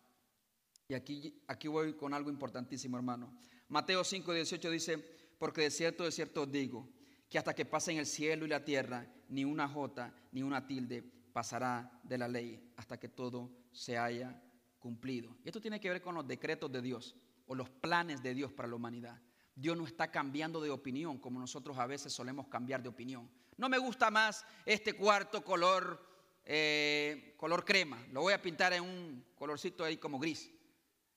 Y 0.86 0.94
aquí, 0.94 1.42
aquí 1.48 1.66
voy 1.66 1.94
con 1.94 2.14
algo 2.14 2.30
importantísimo, 2.30 2.98
hermano. 2.98 3.36
Mateo 3.66 4.04
5, 4.04 4.32
18 4.32 4.70
dice, 4.70 4.98
porque 5.40 5.62
de 5.62 5.70
cierto, 5.72 6.04
de 6.04 6.12
cierto 6.12 6.46
digo, 6.46 6.88
que 7.28 7.38
hasta 7.38 7.54
que 7.54 7.64
pasen 7.64 7.98
el 7.98 8.06
cielo 8.06 8.44
y 8.44 8.48
la 8.48 8.64
tierra, 8.64 9.06
ni 9.28 9.44
una 9.44 9.68
jota, 9.68 10.14
ni 10.32 10.42
una 10.42 10.66
tilde 10.66 11.02
pasará 11.32 12.00
de 12.02 12.18
la 12.18 12.28
ley 12.28 12.72
hasta 12.76 12.98
que 12.98 13.08
todo 13.08 13.50
se 13.72 13.98
haya 13.98 14.40
cumplido. 14.78 15.36
Y 15.44 15.48
esto 15.48 15.60
tiene 15.60 15.80
que 15.80 15.90
ver 15.90 16.00
con 16.00 16.14
los 16.14 16.26
decretos 16.26 16.70
de 16.70 16.80
Dios 16.80 17.16
o 17.46 17.54
los 17.54 17.68
planes 17.68 18.22
de 18.22 18.34
Dios 18.34 18.52
para 18.52 18.68
la 18.68 18.76
humanidad. 18.76 19.20
Dios 19.54 19.76
no 19.76 19.86
está 19.86 20.10
cambiando 20.10 20.60
de 20.60 20.70
opinión 20.70 21.18
como 21.18 21.40
nosotros 21.40 21.78
a 21.78 21.86
veces 21.86 22.12
solemos 22.12 22.46
cambiar 22.48 22.82
de 22.82 22.88
opinión. 22.88 23.28
No 23.56 23.68
me 23.68 23.78
gusta 23.78 24.10
más 24.10 24.44
este 24.66 24.92
cuarto 24.92 25.42
color, 25.42 26.02
eh, 26.44 27.34
color 27.38 27.64
crema. 27.64 27.98
Lo 28.12 28.20
voy 28.20 28.34
a 28.34 28.42
pintar 28.42 28.74
en 28.74 28.82
un 28.82 29.24
colorcito 29.34 29.82
ahí 29.82 29.96
como 29.96 30.18
gris. 30.18 30.50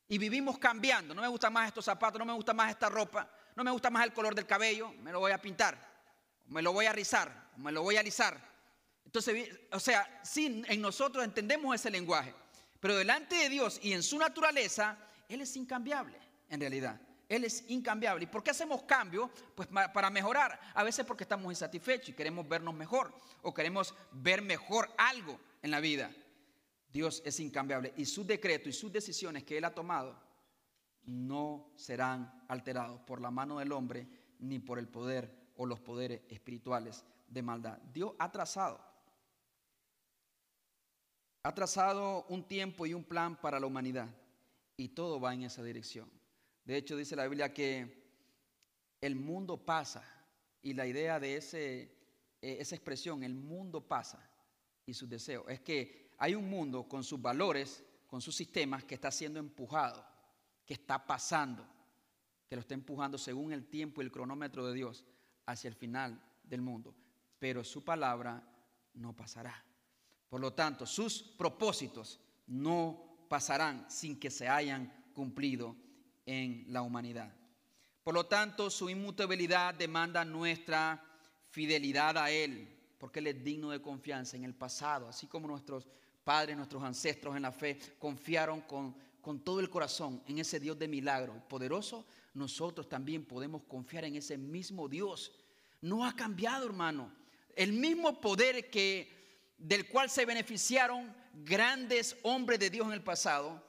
Y 0.07 0.17
vivimos 0.17 0.57
cambiando. 0.57 1.13
No 1.13 1.21
me 1.21 1.27
gustan 1.27 1.53
más 1.53 1.67
estos 1.67 1.85
zapatos, 1.85 2.17
no 2.17 2.25
me 2.25 2.33
gusta 2.33 2.53
más 2.53 2.71
esta 2.71 2.89
ropa, 2.89 3.29
no 3.55 3.63
me 3.63 3.71
gusta 3.71 3.89
más 3.89 4.05
el 4.05 4.13
color 4.13 4.33
del 4.33 4.45
cabello. 4.45 4.93
Me 4.93 5.11
lo 5.11 5.19
voy 5.19 5.33
a 5.33 5.41
pintar, 5.41 5.88
me 6.49 6.61
lo 6.61 6.73
voy 6.73 6.87
a 6.87 6.93
rizar, 6.93 7.51
me 7.57 7.71
lo 7.71 7.81
voy 7.81 7.95
a 7.95 8.01
alisar. 8.01 8.39
Entonces, 9.05 9.59
o 9.71 9.79
sea, 9.79 10.21
sí, 10.23 10.63
en 10.67 10.81
nosotros 10.81 11.23
entendemos 11.23 11.73
ese 11.73 11.89
lenguaje. 11.89 12.33
Pero 12.79 12.95
delante 12.95 13.35
de 13.35 13.49
Dios 13.49 13.79
y 13.81 13.93
en 13.93 14.03
su 14.03 14.17
naturaleza, 14.17 14.97
Él 15.27 15.41
es 15.41 15.55
incambiable, 15.55 16.17
en 16.49 16.59
realidad. 16.59 16.99
Él 17.27 17.43
es 17.43 17.63
incambiable. 17.67 18.23
¿Y 18.23 18.27
por 18.27 18.43
qué 18.43 18.51
hacemos 18.51 18.83
cambios? 18.83 19.29
Pues 19.55 19.67
para 19.67 20.09
mejorar. 20.09 20.59
A 20.73 20.83
veces 20.83 21.05
porque 21.05 21.23
estamos 21.23 21.51
insatisfechos 21.51 22.09
y 22.09 22.13
queremos 22.13 22.47
vernos 22.47 22.73
mejor 22.73 23.13
o 23.43 23.53
queremos 23.53 23.93
ver 24.11 24.41
mejor 24.41 24.89
algo 24.97 25.39
en 25.61 25.69
la 25.69 25.79
vida. 25.79 26.11
Dios 26.91 27.21
es 27.23 27.39
incambiable 27.39 27.93
y 27.97 28.05
sus 28.05 28.25
decretos 28.25 28.69
y 28.69 28.73
sus 28.73 28.91
decisiones 28.91 29.43
que 29.43 29.59
Él 29.59 29.65
ha 29.65 29.75
tomado 29.75 30.19
no 31.03 31.71
serán 31.75 32.43
alterados 32.47 32.99
por 33.01 33.21
la 33.21 33.29
mano 33.29 33.59
del 33.59 33.71
hombre 33.71 34.07
ni 34.39 34.57
por 34.57 34.79
el 34.79 34.87
poder 34.87 35.38
o 35.59 35.65
los 35.65 35.81
poderes 35.81 36.21
espirituales 36.29 37.03
de 37.27 37.41
maldad. 37.41 37.77
Dios 37.93 38.13
ha 38.17 38.31
trazado, 38.31 38.79
ha 41.43 41.53
trazado 41.53 42.23
un 42.29 42.47
tiempo 42.47 42.85
y 42.85 42.93
un 42.93 43.03
plan 43.03 43.35
para 43.35 43.59
la 43.59 43.65
humanidad 43.65 44.07
y 44.77 44.87
todo 44.87 45.19
va 45.19 45.33
en 45.33 45.43
esa 45.43 45.61
dirección. 45.61 46.09
De 46.63 46.77
hecho, 46.77 46.95
dice 46.95 47.17
la 47.17 47.27
Biblia 47.27 47.53
que 47.53 48.07
el 49.01 49.17
mundo 49.17 49.57
pasa 49.57 50.01
y 50.61 50.73
la 50.73 50.87
idea 50.87 51.19
de 51.19 51.35
ese, 51.35 51.81
eh, 52.41 52.57
esa 52.59 52.75
expresión, 52.75 53.25
el 53.25 53.35
mundo 53.35 53.85
pasa 53.85 54.31
y 54.85 54.93
sus 54.93 55.09
deseos, 55.09 55.43
es 55.49 55.59
que 55.59 56.13
hay 56.19 56.35
un 56.35 56.49
mundo 56.49 56.87
con 56.87 57.03
sus 57.03 57.21
valores, 57.21 57.83
con 58.07 58.21
sus 58.21 58.33
sistemas 58.33 58.85
que 58.85 58.95
está 58.95 59.11
siendo 59.11 59.39
empujado, 59.39 60.05
que 60.65 60.75
está 60.75 61.05
pasando, 61.05 61.67
que 62.47 62.55
lo 62.55 62.61
está 62.61 62.75
empujando 62.75 63.17
según 63.17 63.51
el 63.51 63.65
tiempo 63.67 64.01
y 64.01 64.05
el 64.05 64.11
cronómetro 64.11 64.65
de 64.65 64.73
Dios 64.73 65.05
hacia 65.51 65.67
el 65.67 65.75
final 65.75 66.19
del 66.43 66.61
mundo. 66.61 66.93
Pero 67.39 67.63
su 67.63 67.83
palabra 67.83 68.43
no 68.93 69.15
pasará. 69.15 69.63
Por 70.29 70.41
lo 70.41 70.53
tanto, 70.53 70.85
sus 70.85 71.21
propósitos 71.21 72.19
no 72.47 73.25
pasarán 73.27 73.89
sin 73.89 74.19
que 74.19 74.29
se 74.29 74.47
hayan 74.47 74.91
cumplido 75.13 75.75
en 76.25 76.65
la 76.67 76.81
humanidad. 76.81 77.33
Por 78.03 78.13
lo 78.13 78.25
tanto, 78.25 78.69
su 78.69 78.89
inmutabilidad 78.89 79.73
demanda 79.73 80.23
nuestra 80.23 81.03
fidelidad 81.49 82.17
a 82.17 82.29
Él, 82.31 82.67
porque 82.97 83.19
Él 83.19 83.27
es 83.27 83.43
digno 83.43 83.71
de 83.71 83.81
confianza 83.81 84.37
en 84.37 84.43
el 84.43 84.53
pasado, 84.53 85.09
así 85.09 85.27
como 85.27 85.47
nuestros 85.47 85.87
padres, 86.23 86.55
nuestros 86.55 86.83
ancestros 86.83 87.35
en 87.35 87.41
la 87.41 87.51
fe 87.51 87.79
confiaron 87.97 88.61
con, 88.61 88.95
con 89.29 89.41
todo 89.41 89.59
el 89.59 89.69
corazón 89.69 90.23
en 90.25 90.39
ese 90.39 90.59
Dios 90.59 90.79
de 90.79 90.87
milagro 90.87 91.47
poderoso, 91.47 92.03
nosotros 92.33 92.89
también 92.89 93.23
podemos 93.23 93.61
confiar 93.61 94.05
en 94.05 94.15
ese 94.15 94.39
mismo 94.39 94.89
Dios. 94.89 95.31
No 95.81 96.03
ha 96.03 96.15
cambiado, 96.15 96.65
hermano. 96.65 97.13
El 97.55 97.73
mismo 97.73 98.19
poder 98.19 98.71
que 98.71 99.53
del 99.55 99.87
cual 99.87 100.09
se 100.09 100.25
beneficiaron 100.25 101.15
grandes 101.45 102.17
hombres 102.23 102.57
de 102.57 102.71
Dios 102.71 102.87
en 102.87 102.93
el 102.93 103.03
pasado, 103.03 103.63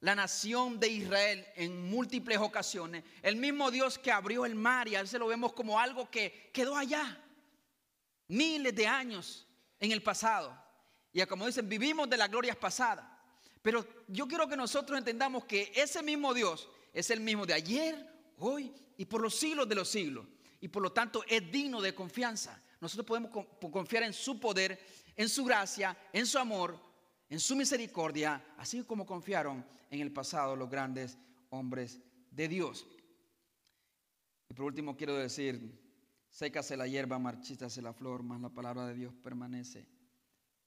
la 0.00 0.14
nación 0.14 0.78
de 0.78 0.88
Israel 0.88 1.46
en 1.54 1.88
múltiples 1.88 2.36
ocasiones, 2.36 3.02
el 3.22 3.36
mismo 3.36 3.70
Dios 3.70 3.98
que 3.98 4.12
abrió 4.12 4.44
el 4.44 4.54
mar 4.54 4.86
y 4.86 4.96
a 4.96 5.00
veces 5.00 5.18
lo 5.18 5.28
vemos 5.28 5.54
como 5.54 5.80
algo 5.80 6.10
que 6.10 6.50
quedó 6.52 6.76
allá, 6.76 7.24
miles 8.28 8.74
de 8.74 8.86
años 8.86 9.46
en 9.80 9.92
el 9.92 10.02
pasado. 10.02 10.54
Y 11.10 11.24
como 11.24 11.46
dicen, 11.46 11.66
vivimos 11.66 12.06
de 12.06 12.18
las 12.18 12.28
glorias 12.28 12.58
pasadas. 12.58 13.15
Pero 13.66 13.84
yo 14.06 14.28
quiero 14.28 14.46
que 14.46 14.56
nosotros 14.56 14.96
entendamos 14.96 15.44
que 15.44 15.72
ese 15.74 16.00
mismo 16.00 16.32
Dios 16.32 16.68
es 16.92 17.10
el 17.10 17.18
mismo 17.18 17.44
de 17.44 17.54
ayer, 17.54 17.96
hoy 18.38 18.72
y 18.96 19.06
por 19.06 19.20
los 19.20 19.34
siglos 19.34 19.68
de 19.68 19.74
los 19.74 19.88
siglos. 19.88 20.24
Y 20.60 20.68
por 20.68 20.84
lo 20.84 20.92
tanto 20.92 21.24
es 21.26 21.50
digno 21.50 21.82
de 21.82 21.92
confianza. 21.92 22.62
Nosotros 22.80 23.04
podemos 23.04 23.44
confiar 23.58 24.04
en 24.04 24.12
su 24.12 24.38
poder 24.38 24.78
en 25.16 25.28
su 25.28 25.44
gracia, 25.44 25.98
en 26.12 26.26
su 26.26 26.38
amor, 26.38 26.78
en 27.28 27.40
su 27.40 27.56
misericordia, 27.56 28.54
así 28.56 28.84
como 28.84 29.04
confiaron 29.04 29.66
en 29.90 30.00
el 30.00 30.12
pasado 30.12 30.54
los 30.54 30.70
grandes 30.70 31.18
hombres 31.50 31.98
de 32.30 32.46
Dios. 32.46 32.86
Y 34.48 34.54
por 34.54 34.66
último 34.66 34.96
quiero 34.96 35.16
decir, 35.16 35.76
sécase 36.30 36.76
la 36.76 36.86
hierba, 36.86 37.18
marchítase 37.18 37.82
la 37.82 37.92
flor, 37.92 38.22
mas 38.22 38.40
la 38.40 38.50
palabra 38.50 38.86
de 38.86 38.94
Dios 38.94 39.12
permanece 39.24 39.88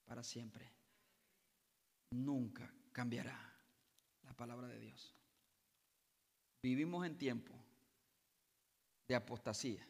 para 0.04 0.22
siempre. 0.22 0.70
Nunca 2.10 2.70
cambiará 3.00 3.40
la 4.24 4.34
palabra 4.34 4.68
de 4.68 4.78
Dios. 4.78 5.14
Vivimos 6.62 7.06
en 7.06 7.16
tiempo 7.16 7.54
de 9.08 9.14
apostasía. 9.14 9.88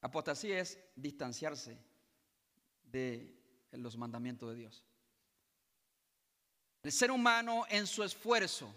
Apostasía 0.00 0.58
es 0.58 0.78
distanciarse 0.94 1.76
de 2.82 3.38
los 3.72 3.98
mandamientos 3.98 4.48
de 4.48 4.54
Dios. 4.54 4.86
El 6.82 6.92
ser 6.92 7.10
humano 7.10 7.66
en 7.68 7.86
su 7.86 8.02
esfuerzo 8.02 8.74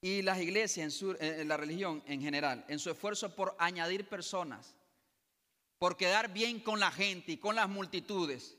y 0.00 0.22
las 0.22 0.40
iglesias, 0.40 1.00
en, 1.02 1.22
en 1.22 1.46
la 1.46 1.56
religión 1.56 2.02
en 2.06 2.20
general, 2.20 2.64
en 2.66 2.80
su 2.80 2.90
esfuerzo 2.90 3.36
por 3.36 3.54
añadir 3.60 4.08
personas, 4.08 4.74
por 5.78 5.96
quedar 5.96 6.32
bien 6.32 6.58
con 6.58 6.80
la 6.80 6.90
gente 6.90 7.30
y 7.30 7.36
con 7.36 7.54
las 7.54 7.68
multitudes, 7.68 8.56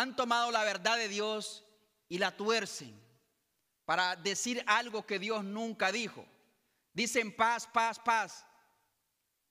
han 0.00 0.14
tomado 0.14 0.50
la 0.50 0.62
verdad 0.62 0.96
de 0.98 1.08
Dios 1.08 1.64
y 2.08 2.18
la 2.18 2.36
tuercen 2.36 3.00
para 3.84 4.14
decir 4.16 4.62
algo 4.66 5.06
que 5.06 5.18
Dios 5.18 5.42
nunca 5.42 5.90
dijo. 5.90 6.26
Dicen 6.92 7.34
paz, 7.34 7.66
paz, 7.66 7.98
paz. 7.98 8.44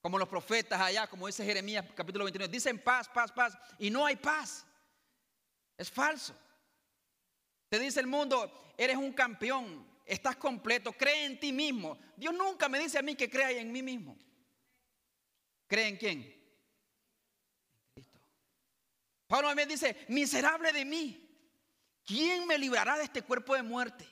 Como 0.01 0.19
los 0.19 0.29
profetas 0.29 0.79
allá, 0.79 1.07
como 1.07 1.25
dice 1.25 1.43
Jeremías 1.43 1.85
capítulo 1.95 2.25
29, 2.25 2.51
dicen 2.51 2.77
paz, 2.77 3.09
paz, 3.09 3.31
paz, 3.31 3.57
y 3.79 3.89
no 3.89 4.05
hay 4.05 4.15
paz. 4.15 4.65
Es 5.77 5.89
falso. 5.89 6.35
Te 7.69 7.79
dice 7.79 7.99
el 7.99 8.07
mundo, 8.07 8.73
eres 8.77 8.97
un 8.97 9.13
campeón, 9.13 9.85
estás 10.05 10.35
completo, 10.35 10.93
cree 10.93 11.25
en 11.25 11.39
ti 11.39 11.51
mismo. 11.51 11.97
Dios 12.15 12.35
nunca 12.35 12.69
me 12.69 12.77
dice 12.79 12.99
a 12.99 13.01
mí 13.01 13.15
que 13.15 13.29
crea 13.29 13.49
en 13.51 13.71
mí 13.71 13.81
mismo. 13.81 14.15
¿Cree 15.67 15.87
en 15.87 15.97
quién? 15.97 16.21
En 17.73 17.83
Cristo. 17.93 18.19
Pablo 19.35 19.55
me 19.55 19.65
dice, 19.65 19.95
miserable 20.07 20.71
de 20.71 20.85
mí, 20.85 21.29
¿quién 22.05 22.47
me 22.47 22.57
librará 22.57 22.97
de 22.97 23.03
este 23.03 23.21
cuerpo 23.21 23.55
de 23.55 23.63
muerte? 23.63 24.07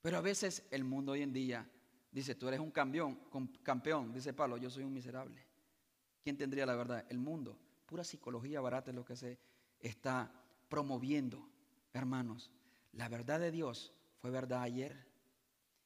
Pero 0.00 0.18
a 0.18 0.20
veces 0.20 0.62
el 0.70 0.84
mundo 0.84 1.12
hoy 1.12 1.22
en 1.22 1.32
día 1.32 1.68
Dice, 2.16 2.34
tú 2.34 2.48
eres 2.48 2.60
un 2.60 2.70
campeón, 2.70 3.20
campeón. 3.62 4.10
Dice 4.10 4.32
Pablo, 4.32 4.56
yo 4.56 4.70
soy 4.70 4.84
un 4.84 4.92
miserable. 4.94 5.44
¿Quién 6.22 6.38
tendría 6.38 6.64
la 6.64 6.74
verdad? 6.74 7.04
El 7.10 7.18
mundo. 7.18 7.58
Pura 7.84 8.04
psicología 8.04 8.58
barata 8.62 8.90
es 8.90 8.94
lo 8.94 9.04
que 9.04 9.16
se 9.16 9.38
está 9.80 10.32
promoviendo, 10.70 11.46
hermanos. 11.92 12.50
La 12.92 13.10
verdad 13.10 13.38
de 13.38 13.50
Dios 13.50 13.92
fue 14.16 14.30
verdad 14.30 14.62
ayer 14.62 15.06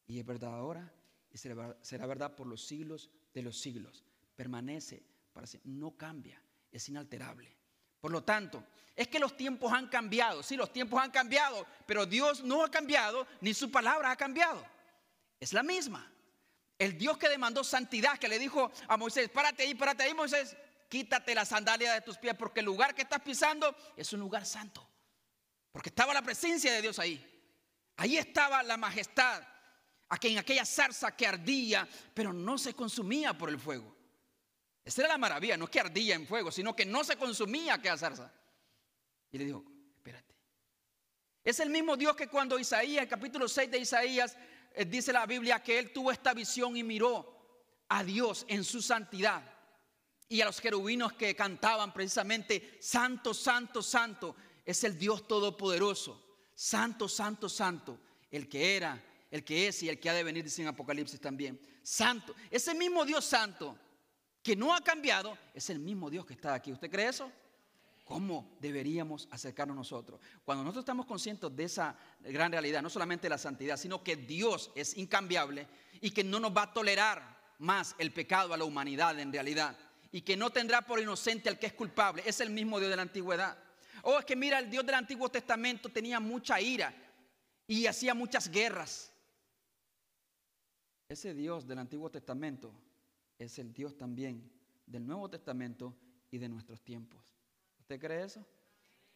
y 0.07 0.21
es 0.21 0.25
verdad 0.25 0.55
ahora 0.55 0.95
y 1.33 1.39
será 1.39 2.07
verdad 2.07 2.37
por 2.37 2.47
los 2.47 2.65
siglos 2.65 3.11
de 3.35 3.43
los 3.43 3.59
siglos. 3.59 4.05
Permanece 4.37 5.03
para 5.33 5.49
no 5.65 5.97
cambia, 5.97 6.41
es 6.71 6.89
inalterable. 6.89 7.60
Por 8.01 8.11
lo 8.11 8.23
tanto, 8.23 8.65
es 8.97 9.09
que 9.09 9.19
los 9.19 9.37
tiempos 9.37 9.73
han 9.73 9.89
cambiado. 9.89 10.43
Sí, 10.43 10.57
los 10.57 10.73
tiempos 10.73 11.03
han 11.03 11.11
cambiado, 11.11 11.67
pero 11.87 12.07
Dios 12.07 12.43
no 12.43 12.65
ha 12.65 12.71
cambiado 12.71 13.27
ni 13.41 13.55
su 13.55 13.71
palabra 13.71 14.11
ha 14.11 14.17
cambiado. 14.17 14.65
Es 15.39 15.53
la 15.53 15.63
misma. 15.63 16.11
El 16.79 16.97
Dios 16.97 17.19
que 17.19 17.29
demandó 17.29 17.63
santidad, 17.63 18.19
que 18.19 18.29
le 18.29 18.39
dijo 18.39 18.71
a 18.89 18.97
Moisés, 18.97 19.29
párate 19.29 19.65
ahí, 19.65 19.75
párate 19.75 20.03
ahí, 20.03 20.15
Moisés, 20.15 20.57
quítate 20.89 21.35
la 21.35 21.45
sandalia 21.45 21.93
de 21.93 22.01
tus 22.01 22.17
pies, 22.17 22.35
porque 22.35 22.61
el 22.61 22.67
lugar 22.67 22.95
que 22.95 23.03
estás 23.03 23.21
pisando 23.21 23.77
es 23.97 24.13
un 24.13 24.21
lugar 24.21 24.47
santo. 24.47 24.87
Porque 25.73 25.91
estaba 25.91 26.15
la 26.15 26.23
presencia 26.23 26.73
de 26.73 26.83
Dios 26.83 26.99
ahí. 26.99 27.27
Ahí 27.97 28.17
estaba 28.17 28.63
la 28.63 28.79
majestad, 28.79 29.43
en 30.23 30.39
aquella 30.39 30.65
zarza 30.65 31.15
que 31.15 31.27
ardía, 31.27 31.87
pero 32.15 32.33
no 32.33 32.59
se 32.59 32.75
consumía 32.75 33.37
por 33.37 33.51
el 33.51 33.59
fuego. 33.59 34.00
Esa 34.91 35.03
era 35.03 35.11
la 35.11 35.19
maravilla, 35.19 35.57
no 35.57 35.67
es 35.67 35.71
que 35.71 35.79
ardía 35.79 36.17
en 36.17 36.27
fuego, 36.27 36.51
sino 36.51 36.75
que 36.75 36.85
no 36.85 37.05
se 37.05 37.15
consumía 37.15 37.75
aquella 37.75 37.97
zarza. 37.97 38.33
Y 39.31 39.39
le 39.39 39.45
dijo, 39.45 39.65
espérate. 39.97 40.35
Es 41.45 41.61
el 41.61 41.71
mismo 41.71 41.97
Dios 41.97 42.17
que 42.17 42.27
cuando 42.27 42.59
Isaías, 42.59 43.05
el 43.05 43.09
capítulo 43.09 43.47
6 43.47 43.71
de 43.71 43.79
Isaías, 43.79 44.37
eh, 44.75 44.85
dice 44.85 45.13
la 45.13 45.27
Biblia 45.27 45.63
que 45.63 45.79
él 45.79 45.93
tuvo 45.93 46.11
esta 46.11 46.35
visión 46.35 46.77
y 46.77 46.83
miró 46.83 47.85
a 47.89 48.03
Dios 48.03 48.45
en 48.49 48.65
su 48.65 48.83
santidad 48.83 49.45
y 50.29 50.41
a 50.41 50.47
los 50.47 50.61
querubinos 50.61 51.13
que 51.13 51.37
cantaban 51.37 51.95
precisamente, 51.95 52.77
Santo, 52.81 53.33
Santo, 53.33 53.85
Santo, 53.85 54.35
es 54.67 54.83
el 54.83 54.99
Dios 54.99 55.29
Todopoderoso, 55.29 56.21
Santo, 56.53 57.09
Santo, 57.09 57.49
Santo, 57.49 58.01
el 58.29 58.49
que 58.49 58.75
era, 58.75 59.01
el 59.31 59.45
que 59.45 59.69
es 59.69 59.85
y 59.85 59.89
el 59.89 60.01
que 60.01 60.11
ha 60.11 60.15
de 60.15 60.25
venir, 60.25 60.43
dice 60.43 60.63
en 60.63 60.69
Apocalipsis 60.69 61.21
también. 61.21 61.61
Santo, 61.81 62.35
ese 62.51 62.75
mismo 62.75 63.05
Dios 63.05 63.25
Santo 63.25 63.79
que 64.43 64.57
no 64.57 64.75
ha 64.75 64.81
cambiado, 64.83 65.37
es 65.55 65.71
el 65.71 65.79
mismo 65.79 66.11
Dios 66.11 66.25
que 66.25 66.35
está 66.35 66.55
aquí. 66.55 66.73
¿Usted 66.73 66.91
cree 66.91 67.09
eso? 67.09 67.31
¿Cómo 68.05 68.57
deberíamos 68.61 69.29
acercarnos 69.31 69.77
nosotros? 69.77 70.21
Cuando 70.45 70.65
nosotros 70.65 70.83
estamos 70.83 71.07
conscientes 71.07 71.55
de 71.55 71.65
esa 71.65 71.97
gran 72.21 72.51
realidad, 72.51 72.83
no 72.83 72.91
solamente 72.91 73.29
la 73.29 73.39
santidad, 73.39 73.77
sino 73.77 74.03
que 74.03 74.17
Dios 74.17 74.73
es 74.75 74.97
incambiable 74.97 75.69
y 76.01 76.11
que 76.11 76.25
no 76.25 76.41
nos 76.41 76.57
va 76.57 76.63
a 76.65 76.73
tolerar 76.73 77.39
más 77.59 77.95
el 77.99 78.13
pecado 78.13 78.53
a 78.53 78.57
la 78.57 78.65
humanidad 78.65 79.19
en 79.21 79.33
realidad 79.33 79.77
y 80.11 80.23
que 80.23 80.37
no 80.37 80.51
tendrá 80.51 80.83
por 80.83 80.99
inocente 80.99 81.49
al 81.49 81.59
que 81.59 81.67
es 81.67 81.73
culpable, 81.73 82.23
es 82.27 82.41
el 82.41 82.51
mismo 82.51 82.79
Dios 82.79 82.91
de 82.91 82.97
la 82.97 83.03
antigüedad. 83.03 83.57
O 84.03 84.13
oh, 84.13 84.19
es 84.19 84.25
que 84.25 84.35
mira, 84.35 84.59
el 84.59 84.71
Dios 84.71 84.85
del 84.85 84.95
Antiguo 84.95 85.29
Testamento 85.29 85.89
tenía 85.91 86.19
mucha 86.19 86.61
ira 86.61 86.93
y 87.67 87.87
hacía 87.87 88.15
muchas 88.15 88.51
guerras. 88.51 89.13
Ese 91.09 91.35
Dios 91.35 91.67
del 91.67 91.79
Antiguo 91.79 92.11
Testamento 92.11 92.75
es 93.41 93.59
el 93.59 93.73
Dios 93.73 93.97
también 93.97 94.49
del 94.87 95.05
Nuevo 95.05 95.29
Testamento 95.29 95.97
y 96.31 96.39
de 96.39 96.49
nuestros 96.49 96.81
tiempos. 96.83 97.21
¿Usted 97.81 97.99
cree 97.99 98.23
eso? 98.23 98.47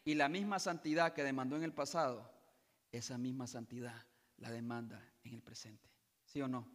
Y 0.05 0.14
la 0.14 0.29
misma 0.29 0.59
santidad 0.59 1.12
que 1.12 1.22
demandó 1.22 1.55
en 1.57 1.62
el 1.62 1.72
pasado, 1.72 2.29
esa 2.91 3.16
misma 3.18 3.47
santidad 3.47 4.05
la 4.39 4.51
demanda 4.51 5.01
en 5.22 5.35
el 5.35 5.43
presente. 5.43 5.89
¿Sí 6.25 6.41
o 6.43 6.49
no? 6.49 6.66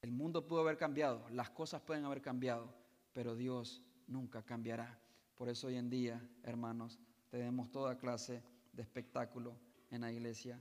El 0.00 0.12
mundo 0.12 0.46
pudo 0.46 0.60
haber 0.60 0.78
cambiado, 0.78 1.28
las 1.28 1.50
cosas 1.50 1.82
pueden 1.82 2.04
haber 2.04 2.22
cambiado, 2.22 2.74
pero 3.12 3.36
Dios 3.36 3.82
nunca 4.06 4.42
cambiará. 4.42 4.98
Por 5.34 5.50
eso 5.50 5.66
hoy 5.66 5.76
en 5.76 5.90
día, 5.90 6.26
hermanos, 6.42 6.98
tenemos 7.28 7.70
toda 7.70 7.98
clase 7.98 8.42
de 8.72 8.82
espectáculo 8.82 9.56
en 9.90 10.00
la 10.00 10.10
iglesia 10.10 10.58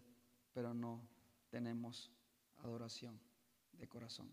pero 0.53 0.73
no 0.73 1.01
tenemos 1.49 2.11
adoración 2.63 3.19
de 3.73 3.87
corazón. 3.87 4.31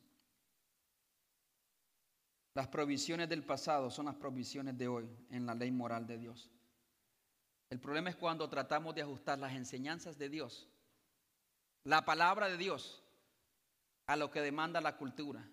Las 2.55 2.69
provisiones 2.69 3.29
del 3.29 3.45
pasado 3.45 3.91
son 3.91 4.07
las 4.07 4.17
provisiones 4.17 4.77
de 4.77 4.89
hoy 4.89 5.09
en 5.31 5.47
la 5.47 5.55
ley 5.55 5.71
moral 5.71 6.07
de 6.07 6.19
Dios. 6.19 6.51
El 7.71 7.81
problema 7.81 8.11
es 8.11 8.17
cuando 8.17 8.49
tratamos 8.49 8.95
de 8.95 9.03
ajustar 9.03 9.39
las 9.39 9.53
enseñanzas 9.53 10.19
de 10.19 10.29
Dios, 10.29 10.69
la 11.85 12.05
palabra 12.05 12.49
de 12.49 12.57
Dios, 12.57 13.03
a 14.07 14.17
lo 14.17 14.31
que 14.31 14.41
demanda 14.41 14.81
la 14.81 14.97
cultura, 14.97 15.47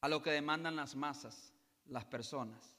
a 0.00 0.08
lo 0.08 0.22
que 0.22 0.30
demandan 0.30 0.76
las 0.76 0.94
masas, 0.94 1.52
las 1.86 2.04
personas. 2.04 2.76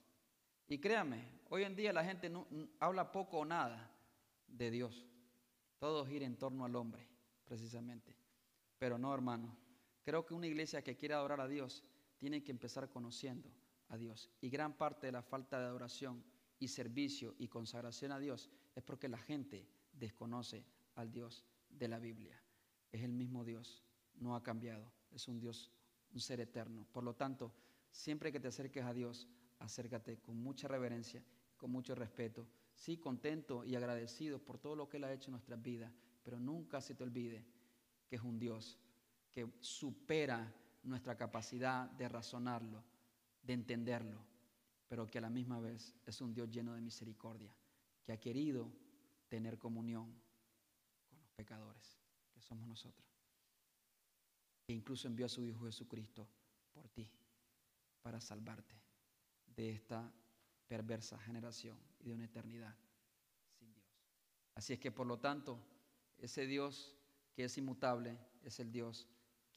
Y 0.68 0.80
créame, 0.80 1.28
hoy 1.50 1.64
en 1.64 1.76
día 1.76 1.92
la 1.92 2.06
gente 2.06 2.30
no, 2.30 2.48
habla 2.80 3.12
poco 3.12 3.40
o 3.40 3.46
nada 3.46 3.92
de 4.48 4.72
Dios. 4.72 5.06
Todo 5.80 6.06
gira 6.06 6.26
en 6.26 6.38
torno 6.38 6.64
al 6.64 6.76
hombre, 6.76 7.06
precisamente. 7.44 8.16
Pero 8.80 8.98
no, 8.98 9.14
hermano. 9.14 9.58
Creo 10.04 10.26
que 10.26 10.34
una 10.34 10.48
iglesia 10.48 10.82
que 10.82 10.96
quiere 10.96 11.14
adorar 11.14 11.42
a 11.42 11.48
Dios 11.48 11.84
tiene 12.22 12.44
que 12.44 12.52
empezar 12.52 12.88
conociendo 12.88 13.50
a 13.90 13.98
Dios. 13.98 14.30
Y 14.42 14.52
gran 14.52 14.78
parte 14.78 15.08
de 15.08 15.12
la 15.12 15.24
falta 15.24 15.60
de 15.60 15.66
adoración 15.66 16.24
y 16.60 16.68
servicio 16.68 17.34
y 17.40 17.48
consagración 17.48 18.12
a 18.12 18.20
Dios 18.20 18.52
es 18.76 18.84
porque 18.84 19.10
la 19.10 19.18
gente 19.18 19.68
desconoce 19.92 20.64
al 20.94 21.12
Dios 21.12 21.44
de 21.68 21.88
la 21.88 21.98
Biblia. 21.98 22.40
Es 22.92 23.02
el 23.02 23.12
mismo 23.12 23.44
Dios, 23.44 23.84
no 24.20 24.36
ha 24.36 24.44
cambiado, 24.44 24.94
es 25.10 25.28
un 25.28 25.40
Dios, 25.40 25.72
un 26.14 26.20
ser 26.20 26.40
eterno. 26.42 26.86
Por 26.92 27.04
lo 27.04 27.16
tanto, 27.16 27.56
siempre 27.90 28.32
que 28.32 28.40
te 28.40 28.50
acerques 28.50 28.86
a 28.86 28.94
Dios, 28.94 29.28
acércate 29.58 30.20
con 30.20 30.38
mucha 30.38 30.68
reverencia, 30.68 31.24
con 31.58 31.72
mucho 31.72 31.96
respeto, 31.96 32.48
sí 32.76 32.98
contento 32.98 33.66
y 33.66 33.74
agradecido 33.74 34.38
por 34.38 34.60
todo 34.60 34.76
lo 34.76 34.88
que 34.88 34.98
Él 34.98 35.06
ha 35.06 35.14
hecho 35.14 35.30
en 35.30 35.38
nuestras 35.38 35.60
vidas, 35.60 35.92
pero 36.22 36.40
nunca 36.40 36.82
se 36.82 36.94
te 36.94 37.04
olvide 37.04 37.44
que 38.06 38.18
es 38.18 38.22
un 38.22 38.38
Dios 38.38 38.78
que 39.32 39.52
supera 39.60 40.54
nuestra 40.84 41.16
capacidad 41.16 41.90
de 41.92 42.10
razonarlo, 42.10 42.84
de 43.44 43.54
entenderlo, 43.54 44.20
pero 44.88 45.08
que 45.08 45.20
a 45.20 45.22
la 45.22 45.30
misma 45.30 45.60
vez 45.60 45.96
es 46.06 46.22
un 46.22 46.34
Dios 46.34 46.50
lleno 46.50 46.74
de 46.74 46.82
misericordia, 46.82 47.56
que 48.04 48.12
ha 48.12 48.20
querido 48.20 48.72
tener 49.30 49.58
comunión 49.58 50.14
con 51.10 51.20
los 51.20 51.32
pecadores, 51.32 51.98
que 52.34 52.42
somos 52.42 52.68
nosotros. 52.68 53.08
E 54.68 54.74
incluso 54.74 55.08
envió 55.08 55.26
a 55.26 55.30
su 55.30 55.46
Hijo 55.46 55.66
Jesucristo 55.66 56.28
por 56.74 56.90
ti, 56.90 57.10
para 58.02 58.20
salvarte 58.20 58.76
de 59.56 59.72
esta 59.72 60.12
perversa 60.68 61.18
generación 61.20 61.78
y 62.00 62.10
de 62.10 62.16
una 62.16 62.26
eternidad 62.26 62.76
sin 63.60 63.72
Dios. 63.74 63.86
Así 64.56 64.74
es 64.74 64.80
que 64.80 64.92
por 64.92 65.06
lo 65.06 65.20
tanto, 65.20 65.60
ese 66.18 66.46
Dios 66.48 66.96
que 67.34 67.46
es 67.46 67.58
inmutable 67.58 68.18
es 68.44 68.60
el 68.60 68.72
Dios 68.72 69.08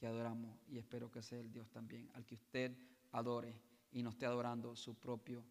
adoramos 0.06 0.58
y 0.68 0.78
espero 0.78 1.10
que 1.10 1.22
sea 1.22 1.40
el 1.40 1.50
Dios 1.52 1.70
también 1.70 2.10
al 2.14 2.24
que 2.24 2.34
usted 2.34 2.76
adore 3.12 3.60
y 3.92 4.02
no 4.02 4.10
esté 4.10 4.26
adorando 4.26 4.74
su 4.74 4.94
propio 4.94 5.44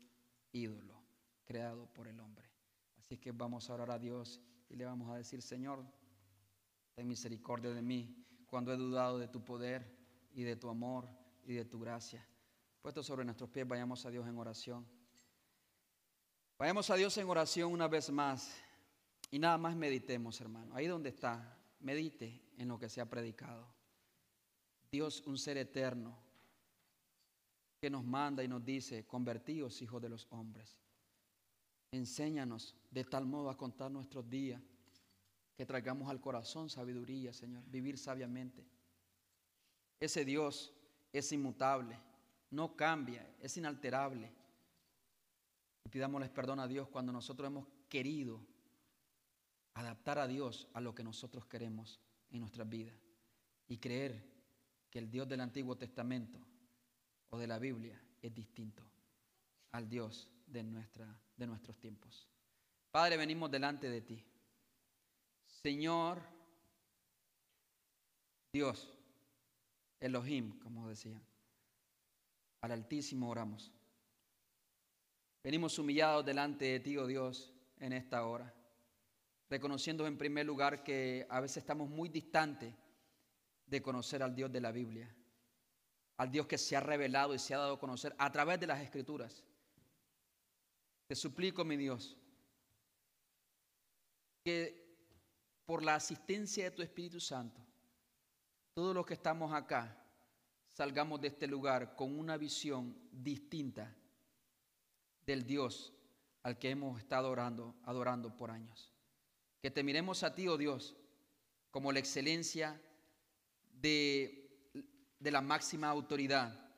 ídolo 0.52 1.02
creado 1.46 1.88
por 1.94 2.08
el 2.08 2.20
hombre. 2.20 2.50
Así 2.98 3.18
que 3.18 3.32
vamos 3.32 3.70
a 3.70 3.74
orar 3.74 3.92
a 3.92 4.00
Dios 4.00 4.42
y 4.70 4.76
le 4.76 4.86
vamos 4.86 5.10
a 5.10 5.16
decir, 5.16 5.42
Señor, 5.42 5.84
ten 6.96 7.08
misericordia 7.08 7.72
de 7.72 7.82
mí 7.82 8.26
cuando 8.48 8.74
he 8.74 8.78
dudado 8.78 9.18
de 9.18 9.28
tu 9.28 9.44
poder 9.44 9.98
y 10.34 10.44
de 10.44 10.56
tu 10.56 10.70
amor 10.70 11.08
y 11.46 11.54
de 11.54 11.66
tu 11.66 11.80
gracia. 11.80 12.26
Puesto 12.82 13.04
sobre 13.04 13.26
nuestros 13.26 13.50
pies, 13.50 13.68
vayamos 13.68 14.06
a 14.06 14.10
Dios 14.10 14.28
en 14.28 14.38
oración. 14.38 14.86
Vayamos 16.58 16.90
a 16.90 16.96
Dios 16.96 17.18
en 17.18 17.30
oración 17.30 17.72
una 17.72 17.88
vez 17.88 18.10
más 18.12 18.56
y 19.32 19.40
nada 19.40 19.58
más 19.58 19.76
meditemos, 19.76 20.40
hermano. 20.40 20.76
Ahí 20.76 20.88
donde 20.88 21.10
está, 21.10 21.58
medite 21.80 22.42
en 22.58 22.68
lo 22.68 22.78
que 22.78 22.90
se 22.90 23.02
ha 23.02 23.10
predicado. 23.10 23.68
Dios, 24.94 25.24
un 25.26 25.38
ser 25.38 25.58
eterno, 25.58 26.18
que 27.82 27.90
nos 27.90 28.06
manda 28.06 28.44
y 28.44 28.48
nos 28.48 28.64
dice, 28.64 29.06
convertíos 29.06 29.82
hijos 29.82 30.02
de 30.02 30.08
los 30.08 30.26
hombres. 30.30 30.78
Enséñanos 31.92 32.76
de 32.90 33.04
tal 33.04 33.26
modo 33.26 33.50
a 33.50 33.58
contar 33.58 33.92
nuestros 33.92 34.30
días, 34.30 34.62
que 35.58 35.66
traigamos 35.66 36.10
al 36.10 36.22
corazón 36.22 36.70
sabiduría, 36.70 37.34
Señor, 37.34 37.64
vivir 37.68 37.98
sabiamente. 37.98 38.66
Ese 40.00 40.24
Dios 40.24 40.74
es 41.12 41.30
inmutable 41.34 42.00
no 42.54 42.76
cambia, 42.76 43.28
es 43.40 43.58
inalterable. 43.58 44.32
Y 45.84 45.90
pidámosles 45.90 46.30
perdón 46.30 46.60
a 46.60 46.68
Dios 46.68 46.88
cuando 46.88 47.12
nosotros 47.12 47.48
hemos 47.48 47.68
querido 47.90 48.40
adaptar 49.74 50.20
a 50.20 50.28
Dios 50.28 50.68
a 50.74 50.80
lo 50.80 50.94
que 50.94 51.04
nosotros 51.04 51.46
queremos 51.48 52.00
en 52.30 52.40
nuestras 52.40 52.70
vidas 52.70 52.96
y 53.68 53.78
creer 53.78 54.33
que 54.94 55.00
el 55.00 55.10
Dios 55.10 55.28
del 55.28 55.42
Antiguo 55.42 55.76
Testamento 55.76 56.38
o 57.32 57.40
de 57.40 57.48
la 57.48 57.58
Biblia 57.58 58.00
es 58.22 58.32
distinto 58.32 58.84
al 59.72 59.90
Dios 59.90 60.30
de, 60.46 60.62
nuestra, 60.62 61.20
de 61.36 61.48
nuestros 61.48 61.80
tiempos. 61.80 62.30
Padre, 62.92 63.18
venimos 63.18 63.50
delante 63.50 63.90
de 63.90 64.02
ti. 64.02 64.24
Señor, 65.48 66.22
Dios, 68.54 68.88
Elohim, 70.00 70.60
como 70.60 70.88
decían 70.88 71.24
al 72.62 72.72
Altísimo 72.72 73.32
oramos. 73.32 73.72
Venimos 75.44 75.80
humillados 75.80 76.24
delante 76.24 76.66
de 76.66 76.80
ti, 76.82 76.98
oh 76.98 77.08
Dios, 77.08 77.52
en 77.80 77.94
esta 77.94 78.28
hora, 78.28 78.54
reconociendo 79.50 80.06
en 80.06 80.20
primer 80.20 80.46
lugar 80.46 80.84
que 80.84 81.26
a 81.32 81.40
veces 81.40 81.58
estamos 81.58 81.90
muy 81.90 82.10
distantes 82.10 82.76
de 83.74 83.82
conocer 83.82 84.22
al 84.22 84.36
Dios 84.36 84.52
de 84.52 84.62
la 84.62 84.72
Biblia, 84.72 85.12
al 86.18 86.30
Dios 86.30 86.46
que 86.46 86.60
se 86.60 86.76
ha 86.76 86.80
revelado 86.80 87.34
y 87.34 87.40
se 87.40 87.56
ha 87.56 87.58
dado 87.58 87.74
a 87.74 87.80
conocer 87.80 88.16
a 88.20 88.32
través 88.32 88.60
de 88.60 88.68
las 88.68 88.80
Escrituras. 88.80 89.44
Te 91.08 91.16
suplico, 91.16 91.66
mi 91.66 91.76
Dios, 91.76 92.16
que 94.44 94.96
por 95.66 95.82
la 95.82 95.96
asistencia 95.96 96.66
de 96.66 96.72
tu 96.72 96.84
Espíritu 96.84 97.20
Santo, 97.20 97.66
todos 98.76 98.94
los 98.94 99.08
que 99.08 99.16
estamos 99.16 99.52
acá, 99.52 99.98
salgamos 100.68 101.20
de 101.20 101.30
este 101.30 101.48
lugar 101.48 101.96
con 101.96 102.20
una 102.20 102.38
visión 102.38 102.96
distinta 103.12 103.92
del 105.26 105.48
Dios 105.48 105.96
al 106.44 106.60
que 106.60 106.70
hemos 106.70 107.00
estado 107.00 107.32
orando, 107.32 107.74
adorando 107.86 108.38
por 108.38 108.52
años. 108.52 108.94
Que 109.64 109.72
te 109.72 109.82
miremos 109.82 110.22
a 110.22 110.36
ti, 110.36 110.48
oh 110.48 110.58
Dios, 110.58 110.96
como 111.72 111.92
la 111.92 111.98
excelencia 111.98 112.80
de, 113.84 114.72
de 115.20 115.32
la 115.32 115.42
máxima 115.42 115.90
autoridad 115.90 116.72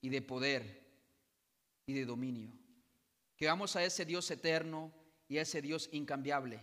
y 0.00 0.08
de 0.08 0.22
poder 0.22 0.82
y 1.84 1.92
de 1.92 2.06
dominio. 2.06 2.52
Que 3.36 3.46
vamos 3.46 3.76
a 3.76 3.84
ese 3.84 4.04
Dios 4.04 4.30
eterno 4.30 4.92
y 5.28 5.38
a 5.38 5.42
ese 5.42 5.60
Dios 5.60 5.90
incambiable, 5.92 6.60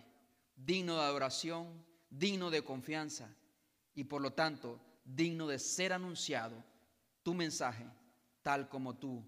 digno 0.56 0.96
de 0.96 1.02
adoración, 1.02 1.86
digno 2.10 2.50
de 2.50 2.64
confianza 2.64 3.36
y 3.94 4.06
por 4.06 4.22
lo 4.22 4.34
tanto 4.34 4.80
digno 5.04 5.48
de 5.48 5.60
ser 5.60 5.94
anunciado 5.94 6.64
tu 7.24 7.34
mensaje 7.34 7.86
tal 8.42 8.70
como 8.70 8.98
tú 8.98 9.24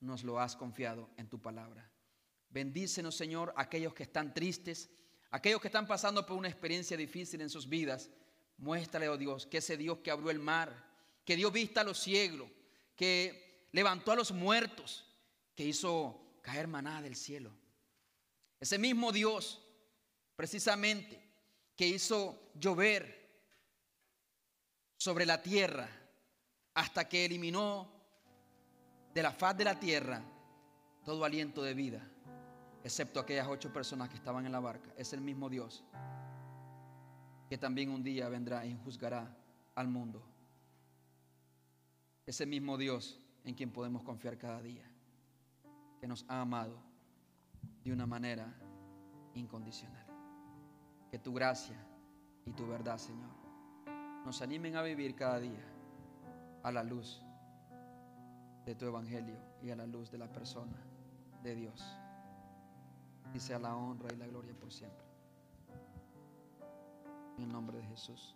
nos 0.00 0.24
lo 0.24 0.38
has 0.38 0.56
confiado 0.56 1.10
en 1.16 1.28
tu 1.28 1.40
palabra. 1.40 1.90
Bendícenos, 2.50 3.14
Señor, 3.16 3.54
aquellos 3.56 3.94
que 3.94 4.02
están 4.02 4.34
tristes, 4.34 4.90
aquellos 5.30 5.60
que 5.60 5.68
están 5.68 5.86
pasando 5.86 6.26
por 6.26 6.36
una 6.36 6.48
experiencia 6.48 6.96
difícil 6.96 7.40
en 7.40 7.48
sus 7.48 7.68
vidas. 7.68 8.10
Muéstrale, 8.62 9.08
oh 9.08 9.16
Dios, 9.16 9.44
que 9.44 9.58
ese 9.58 9.76
Dios 9.76 9.98
que 10.04 10.12
abrió 10.12 10.30
el 10.30 10.38
mar, 10.38 10.72
que 11.24 11.34
dio 11.34 11.50
vista 11.50 11.80
a 11.80 11.84
los 11.84 11.98
ciegos, 11.98 12.48
que 12.94 13.66
levantó 13.72 14.12
a 14.12 14.14
los 14.14 14.30
muertos, 14.30 15.04
que 15.56 15.64
hizo 15.64 16.38
caer 16.42 16.68
maná 16.68 17.02
del 17.02 17.16
cielo. 17.16 17.50
Ese 18.60 18.78
mismo 18.78 19.10
Dios, 19.10 19.60
precisamente, 20.36 21.20
que 21.74 21.88
hizo 21.88 22.52
llover 22.54 23.32
sobre 24.96 25.26
la 25.26 25.42
tierra 25.42 25.88
hasta 26.74 27.08
que 27.08 27.24
eliminó 27.24 27.92
de 29.12 29.24
la 29.24 29.32
faz 29.32 29.56
de 29.56 29.64
la 29.64 29.80
tierra 29.80 30.22
todo 31.04 31.24
aliento 31.24 31.64
de 31.64 31.74
vida, 31.74 32.08
excepto 32.84 33.18
aquellas 33.18 33.48
ocho 33.48 33.72
personas 33.72 34.08
que 34.08 34.14
estaban 34.14 34.46
en 34.46 34.52
la 34.52 34.60
barca. 34.60 34.94
Es 34.96 35.12
el 35.12 35.20
mismo 35.20 35.50
Dios 35.50 35.82
que 37.52 37.58
también 37.58 37.90
un 37.90 38.02
día 38.02 38.30
vendrá 38.30 38.64
y 38.64 38.74
juzgará 38.82 39.36
al 39.74 39.86
mundo. 39.86 40.22
Ese 42.24 42.46
mismo 42.46 42.78
Dios 42.78 43.20
en 43.44 43.54
quien 43.54 43.70
podemos 43.70 44.02
confiar 44.02 44.38
cada 44.38 44.62
día, 44.62 44.90
que 46.00 46.06
nos 46.06 46.24
ha 46.28 46.40
amado 46.40 46.78
de 47.84 47.92
una 47.92 48.06
manera 48.06 48.50
incondicional. 49.34 50.06
Que 51.10 51.18
tu 51.18 51.34
gracia 51.34 51.76
y 52.46 52.52
tu 52.52 52.66
verdad, 52.66 52.96
Señor, 52.96 53.28
nos 54.24 54.40
animen 54.40 54.74
a 54.76 54.82
vivir 54.82 55.14
cada 55.14 55.38
día 55.38 55.68
a 56.62 56.72
la 56.72 56.82
luz 56.82 57.20
de 58.64 58.74
tu 58.74 58.86
evangelio 58.86 59.36
y 59.60 59.68
a 59.68 59.76
la 59.76 59.86
luz 59.86 60.10
de 60.10 60.16
la 60.16 60.32
persona 60.32 60.78
de 61.42 61.54
Dios. 61.54 61.84
Y 63.34 63.40
sea 63.40 63.58
la 63.58 63.76
honra 63.76 64.08
y 64.10 64.16
la 64.16 64.26
gloria 64.26 64.54
por 64.54 64.72
siempre. 64.72 65.11
En 67.38 67.44
el 67.44 67.52
nombre 67.52 67.78
de 67.78 67.84
Jesús. 67.84 68.34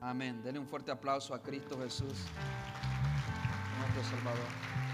Amén. 0.00 0.42
Denle 0.42 0.60
un 0.60 0.66
fuerte 0.66 0.90
aplauso 0.90 1.34
a 1.34 1.42
Cristo 1.42 1.78
Jesús, 1.78 2.26
nuestro 3.78 4.16
Salvador. 4.16 4.93